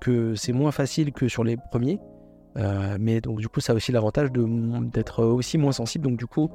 que 0.00 0.34
c'est 0.34 0.52
moins 0.52 0.72
facile 0.72 1.12
que 1.12 1.28
sur 1.28 1.44
les 1.44 1.56
premiers, 1.56 2.00
mais 2.98 3.20
donc 3.20 3.38
du 3.38 3.48
coup 3.48 3.60
ça 3.60 3.72
a 3.72 3.76
aussi 3.76 3.92
l'avantage 3.92 4.30
d'être 4.32 5.24
aussi 5.24 5.58
moins 5.58 5.72
sensible. 5.72 6.08
Donc 6.08 6.18
du 6.18 6.26
coup 6.26 6.50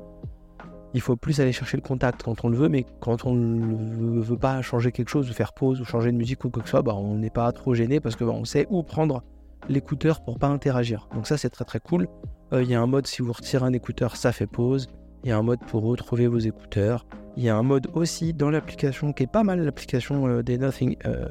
il 0.93 1.01
faut 1.01 1.15
plus 1.15 1.39
aller 1.39 1.53
chercher 1.53 1.77
le 1.77 1.83
contact 1.83 2.23
quand 2.23 2.43
on 2.43 2.49
le 2.49 2.57
veut, 2.57 2.69
mais 2.69 2.85
quand 2.99 3.25
on 3.25 3.33
ne 3.33 4.19
veut 4.19 4.37
pas 4.37 4.61
changer 4.61 4.91
quelque 4.91 5.09
chose, 5.09 5.29
ou 5.29 5.33
faire 5.33 5.53
pause, 5.53 5.79
ou 5.79 5.85
changer 5.85 6.11
de 6.11 6.17
musique 6.17 6.43
ou 6.43 6.49
quoi 6.49 6.61
que 6.61 6.67
ce 6.67 6.71
soit, 6.71 6.81
bah, 6.81 6.95
on 6.95 7.15
n'est 7.15 7.29
pas 7.29 7.51
trop 7.51 7.73
gêné 7.73 7.99
parce 7.99 8.15
qu'on 8.15 8.39
bah, 8.39 8.45
sait 8.45 8.67
où 8.69 8.83
prendre 8.83 9.23
l'écouteur 9.69 10.23
pour 10.23 10.39
pas 10.39 10.47
interagir. 10.47 11.07
Donc 11.13 11.27
ça 11.27 11.37
c'est 11.37 11.49
très 11.49 11.65
très 11.65 11.79
cool. 11.79 12.07
Euh, 12.53 12.63
il 12.63 12.69
y 12.69 12.75
a 12.75 12.81
un 12.81 12.87
mode 12.87 13.07
si 13.07 13.21
vous 13.21 13.31
retirez 13.31 13.65
un 13.65 13.73
écouteur, 13.73 14.15
ça 14.15 14.31
fait 14.31 14.47
pause. 14.47 14.87
Il 15.23 15.29
y 15.29 15.31
a 15.31 15.37
un 15.37 15.43
mode 15.43 15.59
pour 15.67 15.83
retrouver 15.83 16.27
vos 16.27 16.39
écouteurs. 16.39 17.05
Il 17.37 17.43
y 17.43 17.49
a 17.49 17.55
un 17.55 17.63
mode 17.63 17.87
aussi 17.93 18.33
dans 18.33 18.49
l'application 18.49 19.13
qui 19.13 19.23
est 19.23 19.31
pas 19.31 19.43
mal, 19.43 19.61
l'application 19.61 20.27
euh, 20.27 20.43
des 20.43 20.57
Nothing, 20.57 20.97
euh, 21.05 21.29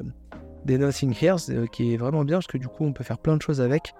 Hears, 1.21 1.69
qui 1.71 1.93
est 1.93 1.97
vraiment 1.97 2.23
bien 2.23 2.37
parce 2.37 2.47
que 2.47 2.57
du 2.57 2.67
coup 2.67 2.85
on 2.85 2.93
peut 2.93 3.03
faire 3.03 3.19
plein 3.19 3.37
de 3.37 3.41
choses 3.41 3.61
avec. 3.61 3.93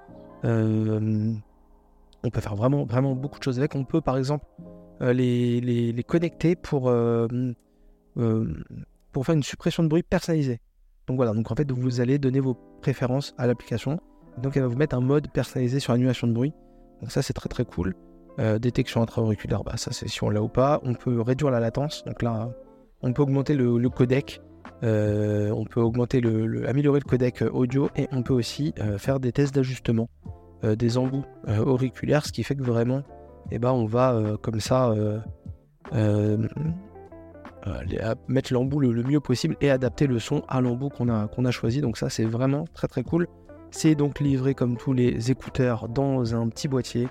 on 0.43 2.29
peut 2.31 2.41
faire 2.41 2.55
vraiment 2.55 3.15
beaucoup 3.15 3.39
de 3.39 3.43
choses 3.43 3.59
avec. 3.59 3.75
On 3.75 3.83
peut 3.83 4.01
par 4.01 4.17
exemple 4.17 4.45
euh, 5.01 5.13
les, 5.13 6.03
connecter 6.07 6.55
pour, 6.55 6.89
euh, 6.89 7.27
euh, 8.17 8.63
pour 9.11 9.25
faire 9.25 9.33
une 9.33 9.43
suppression 9.43 9.83
de 9.83 9.87
bruit 9.87 10.03
personnalisée. 10.03 10.59
Donc 11.07 11.15
voilà, 11.17 11.33
donc 11.33 11.51
en 11.51 11.55
fait, 11.55 11.71
vous 11.71 12.01
allez 12.01 12.19
donner 12.19 12.39
vos 12.39 12.53
préférences 12.81 13.33
à 13.37 13.47
l'application. 13.47 13.99
Donc 14.37 14.55
elle 14.55 14.63
va 14.63 14.67
vous 14.67 14.77
mettre 14.77 14.95
un 14.95 15.01
mode 15.01 15.29
personnalisé 15.31 15.79
sur 15.79 15.93
l'annulation 15.93 16.27
de 16.27 16.33
bruit. 16.33 16.53
Donc 17.01 17.11
ça, 17.11 17.21
c'est 17.21 17.33
très 17.33 17.49
très 17.49 17.65
cool. 17.65 17.95
détection 18.59 19.01
intra-auriculaire, 19.01 19.63
bah, 19.63 19.77
ça 19.77 19.91
c'est 19.91 20.07
si 20.07 20.23
on 20.23 20.29
l'a 20.29 20.41
ou 20.41 20.47
pas. 20.47 20.79
On 20.83 20.93
peut 20.93 21.21
réduire 21.21 21.51
la 21.51 21.59
latence. 21.59 22.03
Donc 22.05 22.21
là, 22.21 22.51
on 23.01 23.13
peut 23.13 23.21
augmenter 23.21 23.55
le, 23.55 23.89
codec. 23.89 24.41
on 24.83 25.65
peut 25.69 25.81
augmenter 25.81 26.21
le, 26.21 26.67
améliorer 26.67 26.99
le 26.99 27.09
codec 27.09 27.43
audio 27.51 27.89
et 27.95 28.07
on 28.11 28.23
peut 28.23 28.33
aussi 28.33 28.73
faire 28.97 29.19
des 29.19 29.31
tests 29.31 29.53
d'ajustement 29.53 30.09
des 30.63 30.97
embouts 30.97 31.25
auriculaires, 31.47 32.25
ce 32.25 32.31
qui 32.31 32.43
fait 32.43 32.55
que 32.55 32.63
vraiment 32.63 33.03
eh 33.51 33.59
ben 33.59 33.71
on 33.71 33.85
va 33.85 34.13
euh, 34.13 34.37
comme 34.37 34.59
ça 34.59 34.89
euh, 34.89 35.19
euh, 35.93 36.47
mettre 38.27 38.53
l'embout 38.53 38.79
le, 38.79 39.03
mieux 39.03 39.19
possible 39.19 39.55
et 39.61 39.69
adapter 39.69 40.07
le 40.07 40.19
son 40.19 40.43
à 40.47 40.61
l'embout 40.61 40.89
qu'on 40.89 41.09
a, 41.09 41.27
qu'on 41.27 41.45
a 41.45 41.51
choisi. 41.51 41.81
Donc 41.81 41.97
ça 41.97 42.09
c'est 42.09 42.25
vraiment 42.25 42.65
très 42.73 42.87
très 42.87 43.03
cool. 43.03 43.27
C'est 43.71 43.95
donc 43.95 44.19
livré 44.19 44.53
comme 44.53 44.77
tous 44.77 44.93
les 44.93 45.31
écouteurs 45.31 45.89
dans 45.89 46.35
un 46.35 46.47
petit 46.49 46.67
boîtier 46.67 47.07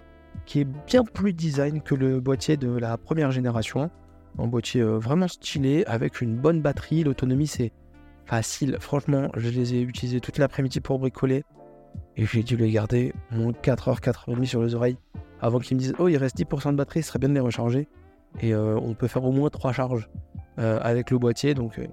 qui 0.46 0.60
est 0.60 0.68
bien 0.86 1.04
plus 1.04 1.32
design 1.32 1.80
que 1.80 1.94
le 1.94 2.20
boîtier 2.20 2.56
de 2.56 2.70
la 2.70 2.96
première 2.96 3.30
génération. 3.30 3.90
Un 4.38 4.46
boîtier 4.46 4.82
vraiment 4.82 5.26
stylé 5.26 5.84
avec 5.86 6.20
une 6.20 6.36
bonne 6.36 6.60
batterie. 6.60 7.02
L'autonomie 7.02 7.46
c'est 7.46 7.72
facile. 8.26 8.76
Franchement, 8.78 9.28
je 9.36 9.48
les 9.48 9.74
ai 9.74 9.80
utilisés 9.80 10.20
toute 10.20 10.38
l'après-midi 10.38 10.80
pour 10.80 10.98
bricoler 10.98 11.44
et 12.16 12.24
j'ai 12.24 12.42
dû 12.42 12.56
les 12.56 12.70
garder 12.70 13.12
mon 13.30 13.52
4h, 13.52 14.00
4h30 14.00 14.44
sur 14.44 14.62
les 14.62 14.74
oreilles 14.74 14.98
avant 15.40 15.58
qu'ils 15.58 15.76
me 15.76 15.80
disent 15.80 15.94
Oh, 15.98 16.08
il 16.08 16.16
reste 16.16 16.38
10% 16.38 16.72
de 16.72 16.76
batterie, 16.76 17.02
ce 17.02 17.08
serait 17.08 17.18
bien 17.18 17.28
de 17.28 17.34
les 17.34 17.40
recharger. 17.40 17.88
Et 18.40 18.54
euh, 18.54 18.78
on 18.80 18.94
peut 18.94 19.08
faire 19.08 19.24
au 19.24 19.32
moins 19.32 19.48
3 19.48 19.72
charges 19.72 20.08
euh, 20.58 20.78
avec 20.82 21.10
le 21.10 21.18
boîtier. 21.18 21.54
Donc, 21.54 21.78
euh, 21.78 21.86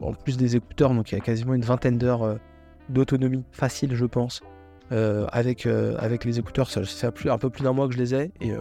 en 0.00 0.12
plus 0.12 0.36
des 0.36 0.56
écouteurs, 0.56 0.92
donc 0.92 1.12
il 1.12 1.14
y 1.14 1.18
a 1.18 1.20
quasiment 1.20 1.54
une 1.54 1.64
vingtaine 1.64 1.96
d'heures 1.96 2.38
d'autonomie 2.88 3.44
facile, 3.52 3.94
je 3.94 4.06
pense. 4.06 4.40
avec, 4.90 5.66
avec 5.66 6.24
les 6.24 6.38
écouteurs, 6.38 6.70
ça 6.70 6.82
fait 6.84 7.30
un 7.30 7.38
peu 7.38 7.50
plus 7.50 7.62
d'un 7.64 7.72
mois 7.72 7.88
que 7.88 7.94
je 7.94 7.98
les 7.98 8.14
ai. 8.14 8.32
Et 8.40 8.52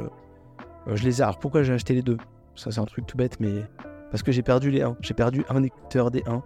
je 0.88 1.04
les 1.04 1.20
ai. 1.22 1.24
Alors 1.24 1.40
pourquoi 1.40 1.64
j'ai 1.64 1.74
acheté 1.74 1.94
les 1.94 2.02
deux? 2.02 2.18
Ça, 2.56 2.72
c'est 2.72 2.80
un 2.80 2.86
truc 2.86 3.06
tout 3.06 3.18
bête, 3.18 3.40
mais 3.40 3.64
parce 4.12 4.24
que 4.24 4.32
j'ai 4.32 4.44
perdu 4.44 4.72
les 4.72 4.82
1. 4.82 4.98
J'ai 5.02 5.14
perdu 5.14 5.44
un 5.50 5.62
écouteur 5.64 6.12
des 6.12 6.24
1 6.26 6.42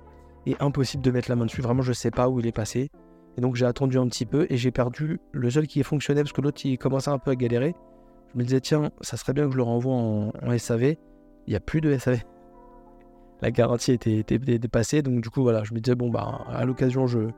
et 0.47 0.55
impossible 0.59 1.03
de 1.03 1.11
mettre 1.11 1.29
la 1.29 1.35
main 1.35 1.45
dessus. 1.45 1.61
Vraiment, 1.61 1.81
je 1.81 1.93
sais 1.93 2.11
pas 2.11 2.29
où 2.29 2.39
il 2.39 2.47
est 2.47 2.51
passé. 2.51 2.89
Et 3.37 3.41
donc 3.41 3.55
j'ai 3.55 3.65
attendu 3.65 3.97
un 3.97 4.07
petit 4.07 4.25
peu 4.25 4.47
et 4.49 4.57
j'ai 4.57 4.71
perdu 4.71 5.19
le 5.31 5.49
seul 5.49 5.67
qui 5.67 5.79
est 5.79 5.83
fonctionnel 5.83 6.23
parce 6.23 6.33
que 6.33 6.41
l'autre 6.41 6.59
il 6.65 6.77
commençait 6.77 7.11
un 7.11 7.19
peu 7.19 7.31
à 7.31 7.35
galérer. 7.35 7.75
Je 8.33 8.37
me 8.37 8.43
disais 8.43 8.59
tiens, 8.59 8.91
ça 9.01 9.17
serait 9.17 9.33
bien 9.33 9.45
que 9.45 9.51
je 9.51 9.57
le 9.57 9.63
renvoie 9.63 9.93
en, 9.93 10.57
SAV. 10.57 10.95
Il 11.47 11.51
n'y 11.51 11.55
a 11.55 11.59
plus 11.59 11.79
de 11.79 11.97
SAV. 11.97 12.23
La 13.41 13.51
garantie 13.51 13.93
était, 13.93 14.23
dépassée, 14.23 15.01
donc 15.01 15.21
du 15.21 15.29
coup 15.29 15.41
voilà, 15.41 15.63
je 15.63 15.73
me 15.73 15.79
disais 15.79 15.95
bon 15.95 16.09
bah 16.09 16.45
à 16.49 16.65
l'occasion 16.65 17.07
je, 17.07 17.29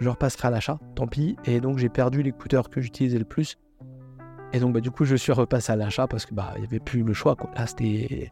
je 0.00 0.08
repasserai 0.08 0.48
à 0.48 0.50
l'achat, 0.50 0.78
tant 0.94 1.06
pis. 1.06 1.36
Et 1.44 1.60
donc 1.60 1.78
j'ai 1.78 1.88
perdu 1.88 2.22
l'écouteur 2.22 2.70
que 2.70 2.80
j'utilisais 2.80 3.18
le 3.18 3.24
plus. 3.24 3.58
Et 4.52 4.60
donc 4.60 4.74
bah 4.74 4.80
du 4.80 4.90
coup 4.90 5.04
je 5.04 5.16
suis 5.16 5.32
repassé 5.32 5.72
à 5.72 5.76
l'achat 5.76 6.06
parce 6.06 6.26
que 6.26 6.34
bah 6.34 6.52
il 6.56 6.60
n'y 6.60 6.66
avait 6.66 6.80
plus 6.80 7.02
le 7.02 7.12
choix. 7.12 7.36
Là 7.56 7.66
c'était 7.66 8.30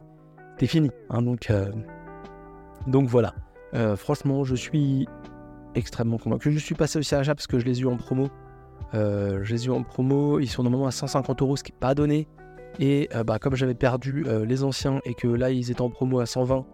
fini. 0.61 0.91
Hein, 1.09 1.21
donc, 1.21 1.49
euh, 1.49 1.71
donc 2.87 3.07
voilà. 3.07 3.33
Euh, 3.73 3.95
franchement 3.95 4.43
je 4.43 4.55
suis 4.55 5.07
extrêmement 5.73 6.17
convaincu. 6.17 6.51
Je 6.51 6.59
suis 6.59 6.75
passé 6.75 6.99
aussi 6.99 7.15
à 7.15 7.19
l'achat 7.19 7.35
parce 7.35 7.47
que 7.47 7.59
je 7.59 7.65
les 7.65 7.79
ai 7.79 7.81
eu 7.83 7.87
en 7.87 7.97
promo. 7.97 8.29
Euh, 8.93 9.39
je 9.43 9.53
les 9.53 9.65
ai 9.65 9.67
eu 9.67 9.71
en 9.71 9.83
promo, 9.83 10.39
ils 10.39 10.47
sont 10.47 10.63
normalement 10.63 10.87
à 10.87 10.91
150 10.91 11.41
euros, 11.41 11.57
ce 11.57 11.63
qui 11.63 11.71
n'est 11.71 11.79
pas 11.79 11.95
donné. 11.95 12.27
Et 12.79 13.09
bah, 13.25 13.39
comme 13.39 13.55
j'avais 13.55 13.73
perdu 13.73 14.25
les 14.45 14.63
anciens 14.65 14.99
et 15.05 15.13
que 15.13 15.29
là 15.29 15.49
ils 15.49 15.71
étaient 15.71 15.81
en 15.81 15.89
promo 15.89 16.19
à 16.19 16.25
120, 16.25 16.65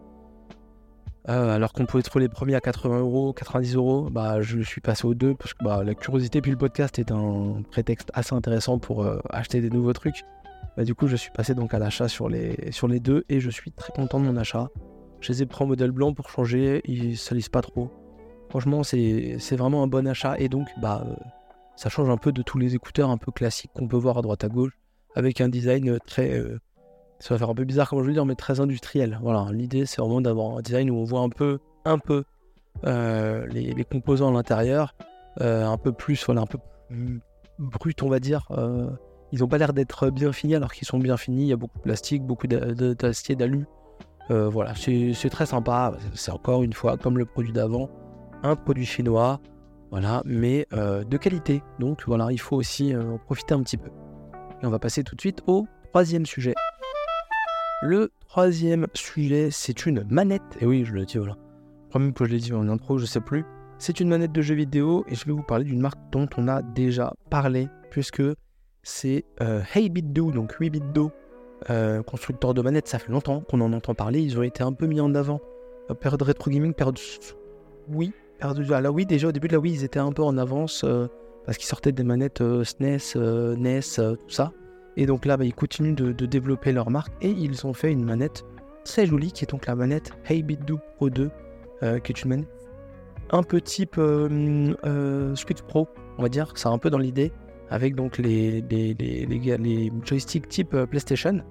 alors 1.26 1.74
qu'on 1.74 1.86
pouvait 1.86 2.04
trouver 2.04 2.26
les 2.26 2.30
premiers 2.30 2.56
à 2.56 2.62
80 2.62 3.00
euros, 3.00 3.34
90 3.34 3.76
euros, 3.76 4.10
bah, 4.10 4.42
je 4.42 4.60
suis 4.62 4.82
passé 4.82 5.06
aux 5.06 5.14
deux 5.14 5.36
parce 5.36 5.54
que 5.54 5.64
bah, 5.64 5.84
la 5.84 5.94
curiosité 5.94 6.42
puis 6.42 6.52
le 6.52 6.58
podcast 6.58 6.98
est 7.00 7.12
un 7.12 7.62
prétexte 7.70 8.10
assez 8.14 8.34
intéressant 8.34 8.80
pour 8.80 9.06
acheter 9.30 9.62
des 9.62 9.70
nouveaux 9.70 9.94
trucs. 9.94 10.24
Bah, 10.78 10.84
du 10.84 10.96
coup, 10.96 11.08
je 11.08 11.16
suis 11.16 11.32
passé 11.32 11.54
donc 11.54 11.74
à 11.74 11.80
l'achat 11.80 12.08
sur 12.08 12.30
les, 12.30 12.72
sur 12.72 12.88
les 12.88 13.00
deux 13.00 13.26
et 13.30 13.40
je 13.40 13.50
suis 13.50 13.72
très 13.72 13.92
content 13.94 14.20
de 14.20 14.26
mon 14.26 14.38
achat. 14.38 14.70
Je 15.20 15.32
les 15.32 15.44
ai 15.44 15.46
pris 15.46 15.64
en 15.64 15.68
modèle 15.68 15.92
blanc 15.92 16.14
pour 16.14 16.30
changer, 16.30 16.82
ils 16.86 17.18
salissent 17.18 17.50
pas 17.50 17.62
trop. 17.62 17.92
Franchement, 18.50 18.84
c'est 18.84 19.56
vraiment 19.56 19.84
un 19.84 19.88
bon 19.88 20.08
achat 20.08 20.38
et 20.40 20.50
donc 20.50 20.68
bah, 20.82 21.06
euh, 21.06 21.14
ça 21.76 21.90
change 21.90 22.10
un 22.10 22.18
peu 22.18 22.32
de 22.32 22.42
tous 22.42 22.58
les 22.58 22.76
écouteurs 22.76 23.10
un 23.10 23.18
peu 23.18 23.32
classiques 23.32 23.72
qu'on 23.74 23.88
peut 23.88 23.98
voir 23.98 24.18
à 24.18 24.22
droite 24.22 24.44
à 24.44 24.50
gauche 24.50 24.74
avec 25.16 25.42
un 25.42 25.50
design 25.50 26.00
très. 26.06 26.34
Euh, 26.34 26.60
ça 27.22 27.34
va 27.34 27.38
faire 27.38 27.50
un 27.50 27.56
peu 27.56 27.64
bizarre, 27.64 27.90
comme 27.90 28.02
je 28.02 28.08
veux 28.08 28.14
dire, 28.14 28.26
mais 28.26 28.36
très 28.36 28.60
industriel. 28.60 29.20
Voilà, 29.22 29.48
l'idée 29.52 29.86
c'est 29.86 30.02
vraiment 30.02 30.22
d'avoir 30.22 30.58
un 30.58 30.62
design 30.62 30.90
où 30.92 30.96
on 30.96 31.04
voit 31.04 31.22
un 31.22 31.30
peu, 31.30 31.60
un 31.86 31.98
peu 31.98 32.24
euh, 32.86 33.46
les, 33.48 33.84
composants 33.84 34.30
à 34.30 34.32
l'intérieur, 34.32 34.96
un 35.40 35.78
peu 35.78 35.92
plus, 35.92 36.26
voilà, 36.26 36.42
un 36.42 36.46
peu 36.46 36.58
brut, 37.60 38.04
on 38.04 38.10
va 38.10 38.20
dire. 38.20 38.48
ils 39.32 39.40
n'ont 39.40 39.48
pas 39.48 39.58
l'air 39.58 39.74
d'être 39.74 40.10
bien 40.10 40.32
finis 40.34 40.56
alors 40.56 40.74
qu'ils 40.74 40.88
sont 40.88 41.00
bien 41.00 41.18
finis. 41.18 41.44
Il 41.44 41.48
y 41.48 41.54
a 41.54 41.58
beaucoup 41.58 41.78
de 41.78 41.84
plastique, 41.84 42.24
beaucoup 42.24 42.48
d'acier, 42.48 43.36
d'alu. 43.36 43.66
voilà, 44.30 44.74
c'est 44.76 45.30
très 45.30 45.46
sympa. 45.46 45.94
C'est 46.16 46.32
encore 46.32 46.64
une 46.64 46.74
fois 46.74 46.98
comme 46.98 47.18
le 47.18 47.26
produit 47.26 47.54
d'avant 47.54 47.90
un 48.44 48.56
produit 48.56 48.86
chinois, 48.86 49.40
voilà, 49.92 50.22
mais 50.26 50.68
euh, 50.74 51.04
de 51.04 51.18
qualité. 51.18 51.62
Donc 51.80 52.04
voilà, 52.08 52.32
il 52.32 52.40
faut 52.40 52.56
aussi 52.56 52.94
euh, 52.94 53.14
en 53.14 53.18
profiter 53.18 53.54
un 53.54 53.62
petit 53.62 53.78
peu. 53.78 53.90
Et 54.62 54.66
on 54.66 54.70
va 54.70 54.80
passer 54.80 55.04
tout 55.04 55.16
de 55.16 55.22
suite 55.22 55.42
au 55.48 55.68
troisième 55.90 56.26
sujet. 56.26 56.54
Le 57.82 58.12
troisième 58.28 58.88
sujet, 58.94 59.50
c'est 59.52 59.86
une 59.86 60.06
manette. 60.10 60.42
Et 60.60 60.66
oui, 60.66 60.86
je 60.86 60.94
le 60.94 61.06
dis, 61.06 61.18
voilà. 61.18 61.36
Je 61.86 61.90
crois 61.90 62.12
que 62.12 62.26
je 62.26 62.32
l'ai 62.32 62.40
dit 62.40 62.54
en 62.54 62.70
intro, 62.70 62.98
je 62.98 63.06
sais 63.06 63.22
plus. 63.22 63.44
C'est 63.80 64.00
une 64.00 64.10
manette 64.10 64.32
de 64.32 64.42
jeu 64.42 64.56
vidéo 64.56 65.04
et 65.08 65.16
je 65.16 65.26
vais 65.26 65.32
vous 65.32 65.44
parler 65.44 65.66
d'une 65.66 65.82
marque 65.82 66.00
dont 66.12 66.28
on 66.38 66.48
a 66.48 66.62
déjà 66.62 67.14
parlé, 67.30 67.68
puisque 67.90 68.24
c'est 68.84 69.26
euh, 69.42 69.62
HeyBitDo, 69.74 70.32
donc 70.32 70.56
8BitDo, 70.60 71.12
euh, 71.70 72.04
constructeur 72.04 72.54
de 72.54 72.62
manettes. 72.62 72.88
Ça 72.88 73.00
fait 73.00 73.12
longtemps 73.12 73.42
qu'on 73.42 73.62
en 73.62 73.74
entend 73.74 73.96
parler. 73.96 74.22
Ils 74.22 74.38
ont 74.38 74.44
été 74.44 74.64
un 74.64 74.74
peu 74.74 74.86
mis 74.86 75.02
en 75.02 75.16
avant. 75.16 75.42
période 76.00 76.22
rétro 76.22 76.52
gaming, 76.52 76.74
période 76.74 77.00
oui, 77.88 78.14
à 78.40 78.82
la 78.82 78.92
Wii, 78.92 79.06
déjà 79.06 79.28
au 79.28 79.32
début 79.32 79.48
de 79.48 79.54
la 79.54 79.60
Wii, 79.60 79.74
ils 79.74 79.84
étaient 79.84 80.00
un 80.00 80.12
peu 80.12 80.24
en 80.24 80.38
avance 80.38 80.84
euh, 80.84 81.08
parce 81.46 81.58
qu'ils 81.58 81.68
sortaient 81.68 81.92
des 81.92 82.04
manettes 82.04 82.42
SNES, 82.64 83.16
euh, 83.16 83.56
NES, 83.56 83.82
euh, 84.00 84.16
tout 84.16 84.30
ça. 84.30 84.52
Et 84.98 85.06
donc 85.06 85.26
là, 85.26 85.38
bah, 85.38 85.46
ils 85.46 85.54
continuent 85.54 85.96
de, 85.96 86.26
développer 86.26 86.72
leur 86.72 86.90
marque 86.90 87.14
et 87.22 87.30
ils 87.30 87.66
ont 87.66 87.74
fait 87.74 87.92
une 87.92 88.04
manette 88.04 88.44
très 88.84 89.06
jolie 89.06 89.32
qui 89.32 89.44
est 89.46 89.50
donc 89.50 89.66
la 89.66 89.76
manette 89.76 90.12
HeyBitDo 90.30 90.80
Pro 90.96 91.10
2, 91.10 91.30
qui 92.04 92.12
est 92.12 92.24
une 92.24 92.46
un 93.34 93.44
peu 93.44 93.62
type 93.62 94.00
Switch 95.36 95.62
Pro, 95.62 95.88
on 96.18 96.22
va 96.22 96.30
dire. 96.30 96.52
C'est 96.56 96.68
un 96.68 96.78
peu 96.78 96.90
dans 96.90 96.98
l'idée 96.98 97.32
avec 97.70 97.96
donc 97.96 98.18
les, 98.18 98.62
les, 98.70 98.94
les, 98.94 99.26
les 99.26 99.92
joysticks 100.04 100.50
type 100.50 100.76
PlayStation. 100.86 101.42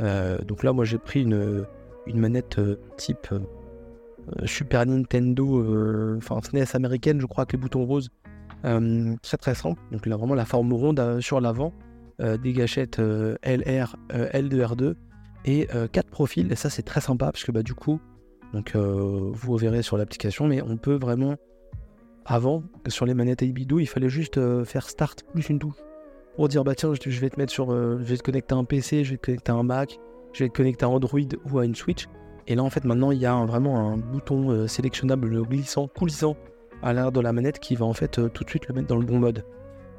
donc 0.00 0.62
là, 0.62 0.72
moi 0.72 0.84
j'ai 0.84 0.98
pris 0.98 1.22
une, 1.22 1.66
une 2.06 2.18
manette 2.18 2.58
type 2.96 3.28
euh, 4.28 4.46
Super 4.46 4.86
Nintendo, 4.86 5.58
euh, 5.58 6.16
enfin 6.18 6.40
SNES 6.42 6.74
américaine, 6.74 7.20
je 7.20 7.26
crois, 7.26 7.42
avec 7.42 7.52
les 7.52 7.58
boutons 7.58 7.84
roses. 7.84 8.10
Euh, 8.64 9.14
très 9.22 9.36
très 9.36 9.54
simple. 9.54 9.80
Donc 9.92 10.06
là, 10.06 10.16
vraiment 10.16 10.34
la 10.34 10.44
forme 10.44 10.72
ronde 10.72 11.20
sur 11.20 11.40
l'avant, 11.40 11.72
des 12.18 12.52
gâchettes 12.52 12.98
LR, 12.98 13.96
L2R2 14.10 14.94
et 15.44 15.68
quatre 15.92 16.10
profils. 16.10 16.50
Et 16.50 16.56
ça, 16.56 16.70
c'est 16.70 16.82
très 16.82 17.00
sympa 17.00 17.26
parce 17.26 17.44
que 17.44 17.52
bah, 17.52 17.62
du 17.62 17.74
coup, 17.74 18.00
donc, 18.52 18.74
vous 18.74 19.56
verrez 19.56 19.82
sur 19.82 19.96
l'application, 19.98 20.46
mais 20.46 20.62
on 20.62 20.76
peut 20.76 20.96
vraiment. 20.96 21.36
Avant, 22.28 22.64
sur 22.88 23.06
les 23.06 23.14
manettes 23.14 23.42
Ibidou, 23.42 23.78
il 23.78 23.86
fallait 23.86 24.08
juste 24.08 24.40
faire 24.64 24.88
Start 24.88 25.22
plus 25.32 25.48
une 25.48 25.60
touche 25.60 25.76
pour 26.36 26.48
dire 26.48 26.64
bah 26.64 26.74
tiens, 26.74 26.92
je 26.94 27.20
vais 27.20 27.30
te 27.30 27.40
mettre 27.40 27.52
sur. 27.52 27.70
je 27.70 28.02
vais 28.02 28.16
te 28.16 28.22
connecter 28.22 28.54
à 28.54 28.58
un 28.58 28.64
PC, 28.64 29.04
je 29.04 29.12
vais 29.12 29.16
te 29.16 29.26
connecter 29.26 29.52
à 29.52 29.54
un 29.54 29.62
Mac, 29.62 29.98
je 30.32 30.40
vais 30.40 30.46
être 30.46 30.54
connecté 30.54 30.84
à 30.84 30.88
Android 30.88 31.20
ou 31.50 31.58
à 31.58 31.64
une 31.64 31.74
Switch. 31.74 32.06
Et 32.46 32.54
là, 32.54 32.62
en 32.62 32.70
fait, 32.70 32.84
maintenant, 32.84 33.10
il 33.10 33.18
y 33.18 33.26
a 33.26 33.34
vraiment 33.44 33.90
un 33.90 33.96
bouton 33.96 34.50
euh, 34.50 34.66
sélectionnable 34.68 35.42
glissant, 35.42 35.88
coulissant 35.88 36.36
à 36.82 36.92
l'arrière 36.92 37.10
de 37.10 37.20
la 37.20 37.32
manette 37.32 37.58
qui 37.58 37.74
va 37.74 37.86
en 37.86 37.94
fait 37.94 38.20
tout 38.32 38.44
de 38.44 38.48
suite 38.48 38.68
le 38.68 38.74
mettre 38.74 38.86
dans 38.86 38.96
le 38.96 39.06
bon 39.06 39.18
mode. 39.18 39.44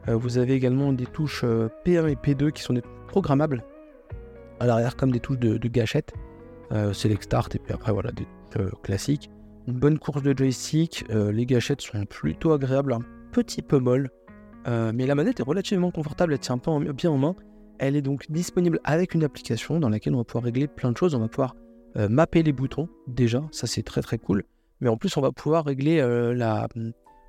Vous 0.07 0.37
avez 0.37 0.53
également 0.53 0.93
des 0.93 1.05
touches 1.05 1.43
P1 1.43 2.07
et 2.07 2.15
P2 2.15 2.51
qui 2.51 2.63
sont 2.63 2.73
des 2.73 2.83
programmables 3.07 3.63
à 4.59 4.65
l'arrière 4.65 4.95
comme 4.95 5.11
des 5.11 5.19
touches 5.19 5.39
de, 5.39 5.67
gâchette. 5.67 6.13
Select 6.93 7.23
Start 7.23 7.55
et 7.55 7.59
puis 7.59 7.73
après, 7.73 7.91
voilà, 7.91 8.11
des 8.11 8.27
classiques. 8.83 9.29
Une 9.67 9.73
bonne 9.73 9.99
course 9.99 10.21
de 10.21 10.37
joystick. 10.37 11.05
les 11.09 11.45
gâchettes 11.45 11.81
sont 11.81 12.05
plutôt 12.05 12.53
agréables, 12.53 12.93
un 12.93 13.01
petit 13.31 13.61
peu 13.61 13.79
molles. 13.79 14.09
mais 14.65 15.05
la 15.05 15.15
manette 15.15 15.39
est 15.41 15.43
relativement 15.43 15.91
confortable, 15.91 16.33
elle 16.33 16.39
tient 16.39 16.57
bien 16.57 17.11
en 17.11 17.17
main. 17.17 17.35
Elle 17.79 17.95
est 17.95 18.01
donc 18.01 18.31
disponible 18.31 18.79
avec 18.83 19.13
une 19.13 19.23
application 19.23 19.79
dans 19.79 19.89
laquelle 19.89 20.13
on 20.15 20.19
va 20.19 20.23
pouvoir 20.23 20.45
régler 20.45 20.67
plein 20.67 20.91
de 20.91 20.97
choses. 20.97 21.13
On 21.15 21.19
va 21.19 21.27
pouvoir 21.27 21.55
euh, 21.97 22.09
mapper 22.09 22.43
les 22.43 22.53
boutons, 22.53 22.89
déjà, 23.07 23.43
ça 23.51 23.67
c'est 23.67 23.83
très 23.83 24.01
très 24.01 24.17
cool. 24.17 24.43
Mais 24.81 24.89
en 24.89 24.97
plus, 24.97 25.15
on 25.17 25.21
va 25.21 25.31
pouvoir 25.31 25.65
régler 25.65 25.99
euh, 25.99 26.33
la, 26.33 26.67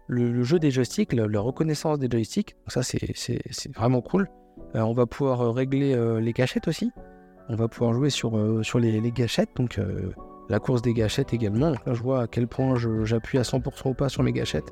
le, 0.09 0.43
jeu 0.43 0.59
des 0.59 0.71
joysticks, 0.71 1.13
la, 1.13 1.41
reconnaissance 1.41 1.99
des 1.99 2.09
joysticks. 2.11 2.57
ça 2.67 2.83
c'est 2.83 3.77
vraiment 3.77 4.01
cool. 4.01 4.29
Euh, 4.75 4.81
on 4.81 4.93
va 4.93 5.07
pouvoir 5.07 5.55
régler 5.55 5.97
les 6.21 6.33
gâchettes 6.33 6.69
aussi. 6.69 6.91
On 7.49 7.57
va 7.57 7.69
pouvoir 7.69 7.95
jouer 7.95 8.11
sur, 8.11 8.33
sur 8.65 8.79
les, 8.79 9.01
gâchettes, 9.13 9.51
donc 9.57 9.81
la 10.49 10.59
course 10.59 10.83
des 10.83 10.93
gâchettes 10.93 11.33
également. 11.33 11.71
là, 11.71 11.95
je 11.95 12.03
vois 12.03 12.23
à 12.23 12.27
quel 12.27 12.47
point 12.47 12.75
j'appuie 13.05 13.39
à 13.39 13.43
100% 13.43 13.91
ou 13.91 13.95
pas 13.95 14.09
sur 14.09 14.23
mes 14.23 14.33
gâchettes. 14.33 14.71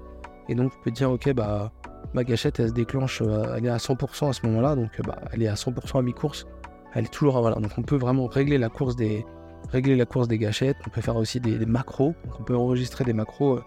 Et 0.48 0.54
donc, 0.54 0.72
je 0.72 0.84
peux 0.84 0.90
dire, 0.90 1.10
ok, 1.10 1.32
bah 1.32 1.72
ma 2.14 2.24
gâchette 2.24 2.60
elle 2.60 2.68
se 2.68 2.72
déclenche, 2.72 3.22
euh, 3.22 3.54
elle 3.56 3.66
est 3.66 3.70
à 3.70 3.76
100% 3.76 4.30
à 4.30 4.32
ce 4.32 4.46
moment-là, 4.46 4.74
donc 4.74 4.90
euh, 4.98 5.02
bah, 5.06 5.18
elle 5.32 5.42
est 5.42 5.48
à 5.48 5.54
100% 5.54 5.98
à 5.98 6.02
mi-course. 6.02 6.46
Elle 6.94 7.04
est 7.04 7.12
toujours 7.12 7.40
voilà, 7.40 7.56
donc 7.56 7.72
on 7.76 7.82
peut 7.82 7.96
vraiment 7.96 8.26
régler 8.26 8.58
la 8.58 8.68
course 8.68 8.96
des 8.96 9.24
régler 9.70 9.96
la 9.96 10.06
course 10.06 10.28
des 10.28 10.38
gâchettes. 10.38 10.76
On 10.86 10.90
peut 10.90 11.00
faire 11.00 11.16
aussi 11.16 11.40
des, 11.40 11.66
macros, 11.66 12.14
on 12.38 12.42
peut 12.42 12.56
enregistrer 12.56 13.04
des 13.04 13.12
macros 13.12 13.56
euh, 13.56 13.64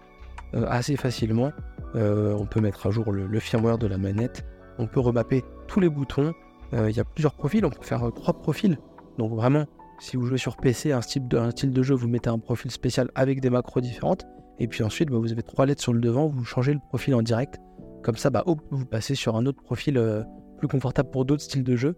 assez 0.52 0.96
facilement. 0.96 1.52
on 1.94 2.46
peut 2.46 2.60
mettre 2.60 2.86
à 2.86 2.90
jour 2.90 3.12
le, 3.12 3.40
firmware 3.40 3.78
de 3.78 3.86
la 3.86 3.98
manette. 3.98 4.44
On 4.78 4.86
peut 4.86 5.00
remapper 5.00 5.44
tous 5.68 5.80
les 5.80 5.88
boutons. 5.88 6.32
Il 6.72 6.90
y 6.90 7.00
a 7.00 7.04
plusieurs 7.04 7.34
profils, 7.34 7.64
on 7.64 7.70
peut 7.70 7.82
faire 7.82 8.10
trois 8.14 8.34
profils. 8.34 8.78
Donc 9.18 9.32
vraiment, 9.32 9.66
si 10.00 10.16
vous 10.16 10.24
jouez 10.24 10.38
sur 10.38 10.56
PC, 10.56 10.92
un 10.92 11.02
style, 11.02 11.28
de, 11.28 11.82
jeu, 11.82 11.94
vous 11.94 12.08
mettez 12.08 12.30
un 12.30 12.38
profil 12.38 12.70
spécial 12.70 13.10
avec 13.14 13.40
des 13.42 13.50
macros 13.50 13.82
différentes. 13.82 14.26
Et 14.58 14.66
puis 14.66 14.82
ensuite, 14.82 15.10
bah, 15.10 15.18
vous 15.18 15.30
avez 15.30 15.42
trois 15.42 15.66
lettres 15.66 15.82
sur 15.82 15.92
le 15.92 16.00
devant, 16.00 16.26
vous 16.26 16.44
changez 16.44 16.72
le 16.72 16.80
profil 16.80 17.14
en 17.14 17.20
direct. 17.20 17.58
Comme 18.02 18.16
ça, 18.16 18.30
bah, 18.30 18.42
vous 18.46 18.86
passez 18.86 19.14
sur 19.14 19.36
un 19.36 19.44
autre 19.44 19.62
profil 19.62 19.98
euh, 19.98 20.22
plus 20.56 20.68
confortable 20.68 21.10
pour 21.10 21.26
d'autres 21.26 21.42
styles 21.42 21.64
de 21.64 21.76
jeu. 21.76 21.96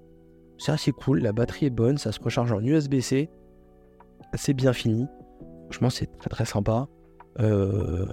C'est 0.58 0.72
assez 0.72 0.90
cool, 0.90 1.20
la 1.20 1.32
batterie 1.32 1.66
est 1.66 1.70
bonne, 1.70 1.96
ça 1.96 2.10
se 2.10 2.20
recharge 2.20 2.52
en 2.52 2.60
USB-C. 2.60 3.30
C'est 4.34 4.54
bien 4.54 4.72
fini. 4.72 5.06
Franchement, 5.66 5.90
c'est 5.90 6.06
très 6.18 6.28
très 6.28 6.44
sympa. 6.44 6.88
Euh, 7.38 8.06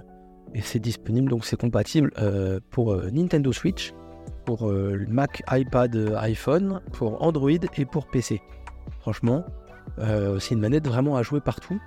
et 0.54 0.62
c'est 0.62 0.80
disponible, 0.80 1.30
donc 1.30 1.46
c'est 1.46 1.60
compatible 1.60 2.12
euh, 2.18 2.60
pour 2.72 2.96
Nintendo 3.12 3.52
Switch, 3.52 3.94
pour 4.46 4.72
Mac, 5.08 5.44
iPad, 5.52 6.16
iPhone, 6.18 6.82
pour 6.94 7.22
Android 7.24 7.52
et 7.52 7.86
pour 7.86 8.08
PC. 8.08 8.42
Franchement, 9.00 9.46
c'est 9.98 10.56
une 10.56 10.60
manette 10.60 10.88
vraiment 10.88 11.18
à 11.18 11.24
jouer 11.24 11.40
partout. 11.40 11.80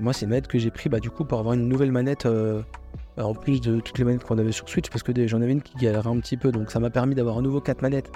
Moi, 0.00 0.14
c'est 0.14 0.24
une 0.24 0.30
manette 0.30 0.46
que 0.46 0.58
j'ai 0.58 0.70
pris 0.70 0.88
bah, 0.88 0.98
du 0.98 1.10
coup 1.10 1.26
pour 1.26 1.38
avoir 1.38 1.54
une 1.54 1.68
nouvelle 1.68 1.92
manette 1.92 2.26
en 3.18 3.34
plus 3.34 3.60
de 3.60 3.80
toutes 3.80 3.98
les 3.98 4.04
manettes 4.04 4.24
qu'on 4.24 4.38
avait 4.38 4.52
sur 4.52 4.68
Switch, 4.68 4.88
parce 4.88 5.02
que 5.02 5.26
j'en 5.26 5.42
avais 5.42 5.52
une 5.52 5.62
qui 5.62 5.76
galérait 5.76 6.08
un 6.08 6.20
petit 6.20 6.36
peu, 6.36 6.52
donc 6.52 6.70
ça 6.70 6.80
m'a 6.80 6.90
permis 6.90 7.14
d'avoir 7.14 7.38
un 7.38 7.42
nouveau 7.42 7.60
4 7.60 7.82
manettes 7.82 8.10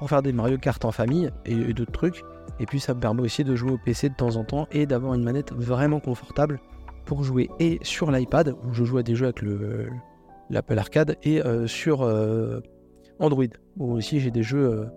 pour 0.00 0.08
faire 0.08 0.22
des 0.22 0.32
Mario 0.32 0.56
Kart 0.56 0.82
en 0.84 0.92
famille 0.92 1.30
et, 1.44 1.74
d'autres 1.74 1.92
trucs. 1.92 2.24
Et 2.58 2.66
puis 2.66 2.80
ça 2.80 2.94
me 2.94 3.00
permet 3.00 3.22
aussi 3.22 3.44
de 3.44 3.54
jouer 3.54 3.72
au 3.72 3.78
PC 3.78 4.08
de 4.08 4.14
temps 4.14 4.36
en 4.36 4.44
temps 4.44 4.66
et 4.72 4.86
d'avoir 4.86 5.14
une 5.14 5.22
manette 5.22 5.52
vraiment 5.52 6.00
confortable 6.00 6.58
pour 7.10 7.24
jouer 7.24 7.50
et 7.58 7.80
sur 7.82 8.12
l'iPad, 8.12 8.54
où 8.62 8.72
je 8.72 8.84
joue 8.84 8.98
à 8.98 9.02
des 9.02 9.16
jeux 9.16 9.26
avec 9.26 9.42
l'Apple 10.48 10.78
Arcade, 10.78 11.16
et 11.24 11.44
euh, 11.44 11.66
sur 11.66 12.02
euh, 12.02 12.60
Android, 13.18 13.52
où 13.78 13.94
aussi 13.94 14.20
j'ai 14.20 14.30
des 14.30 14.44
jeux 14.44 14.88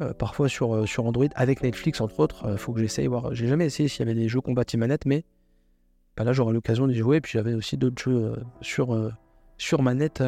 euh, 0.00 0.12
parfois 0.12 0.48
sur, 0.48 0.88
sur 0.88 1.06
Android 1.06 1.28
avec 1.36 1.62
Netflix 1.62 2.00
entre 2.00 2.18
autres. 2.18 2.56
faut 2.56 2.72
que 2.72 2.80
j'essaye 2.80 3.06
voir. 3.06 3.32
J'ai 3.32 3.46
jamais 3.46 3.66
essayé 3.66 3.88
s'il 3.88 4.00
y 4.00 4.10
avait 4.10 4.20
des 4.20 4.28
jeux 4.28 4.40
compatibles 4.40 4.80
manette, 4.80 5.06
mais 5.06 5.22
bah 6.16 6.24
là 6.24 6.32
j'aurai 6.32 6.52
l'occasion 6.52 6.88
d'y 6.88 6.96
jouer. 6.96 7.20
Puis 7.20 7.34
j'avais 7.34 7.54
aussi 7.54 7.76
d'autres 7.76 8.02
jeux 8.02 8.34
sur, 8.60 9.12
sur 9.56 9.82
manette, 9.82 10.20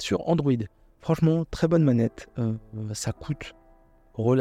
sur 0.00 0.28
Android. 0.28 0.64
Franchement, 0.98 1.44
très 1.48 1.68
bonne 1.68 1.84
manette. 1.84 2.28
ça 2.92 3.12
coûte. 3.12 3.54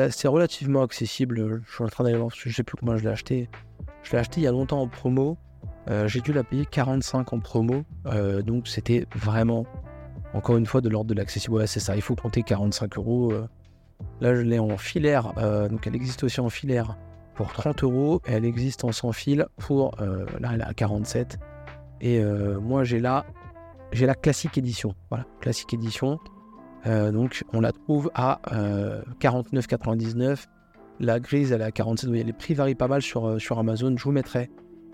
C'est 0.10 0.28
relativement 0.28 0.82
accessible. 0.82 1.62
Je 1.68 1.72
suis 1.72 1.84
en 1.84 1.88
train 1.88 2.04
d'aller 2.04 2.18
voir, 2.18 2.32
je 2.34 2.50
sais 2.50 2.64
plus 2.64 2.78
comment 2.78 2.98
je 2.98 3.04
l'ai 3.04 3.12
acheté. 3.12 3.48
Je 4.02 4.12
l'ai 4.14 4.18
acheté 4.18 4.42
il 4.42 4.46
y 4.46 4.48
a 4.48 4.52
longtemps 4.52 4.82
en 4.82 4.88
promo. 4.88 5.38
J'ai 6.08 6.22
dû 6.22 6.34
la 6.34 6.44
payer 6.44 6.66
45 6.66 7.34
en 7.34 7.40
promo. 7.40 7.84
donc 8.46 8.68
c'était 8.68 9.06
vraiment, 9.16 9.66
encore 10.34 10.58
une 10.58 10.66
fois, 10.66 10.82
de 10.82 10.90
l'ordre 10.90 11.10
de 11.10 11.14
l'accessible. 11.14 11.56
Ouais, 11.56 11.68
c'est 11.68 11.80
ça, 11.80 11.96
il 11.96 12.02
faut 12.02 12.16
compter 12.16 12.44
45 12.44 12.98
euros. 12.98 13.34
Là, 14.22 14.36
je 14.36 14.42
l'ai 14.42 14.60
en 14.60 14.78
filaire. 14.78 15.34
donc 15.70 15.86
elle 15.88 15.96
existe 15.96 16.24
aussi 16.24 16.40
en 16.40 16.50
filaire 16.50 16.98
pour 17.36 17.52
30 17.54 17.84
euros. 17.84 18.22
Elle 18.26 18.46
existe 18.46 18.84
en 18.84 18.92
sans 18.92 19.12
fil 19.12 19.46
pour, 19.58 20.02
euh, 20.02 20.26
là 20.40 20.52
elle 20.54 20.62
est 20.62 20.66
à 20.66 20.74
47. 20.74 21.38
Et 22.02 22.20
euh, 22.20 22.60
moi 22.60 22.84
j'ai 22.84 23.00
la, 23.00 23.26
j'ai 23.92 24.06
la 24.08 24.16
classique 24.16 24.58
édition. 24.58 24.96
Voilà, 25.10 25.26
classique 25.42 25.74
édition. 25.74 26.20
Euh, 26.88 27.12
donc 27.12 27.44
on 27.54 27.62
la 27.62 27.72
trouve 27.72 28.10
à 28.16 28.40
49,99. 29.20 30.46
La 31.00 31.20
grise 31.20 31.52
elle 31.52 31.62
est 31.62 31.66
à 31.66 31.72
47. 31.72 32.10
les 32.10 32.34
prix 32.34 32.54
varient 32.54 32.76
pas 32.76 32.88
mal 32.88 33.02
sur, 33.02 33.40
sur 33.40 33.60
Amazon. 33.60 33.96
Je 33.96 34.04
vous 34.04 34.12
mettrai 34.12 34.50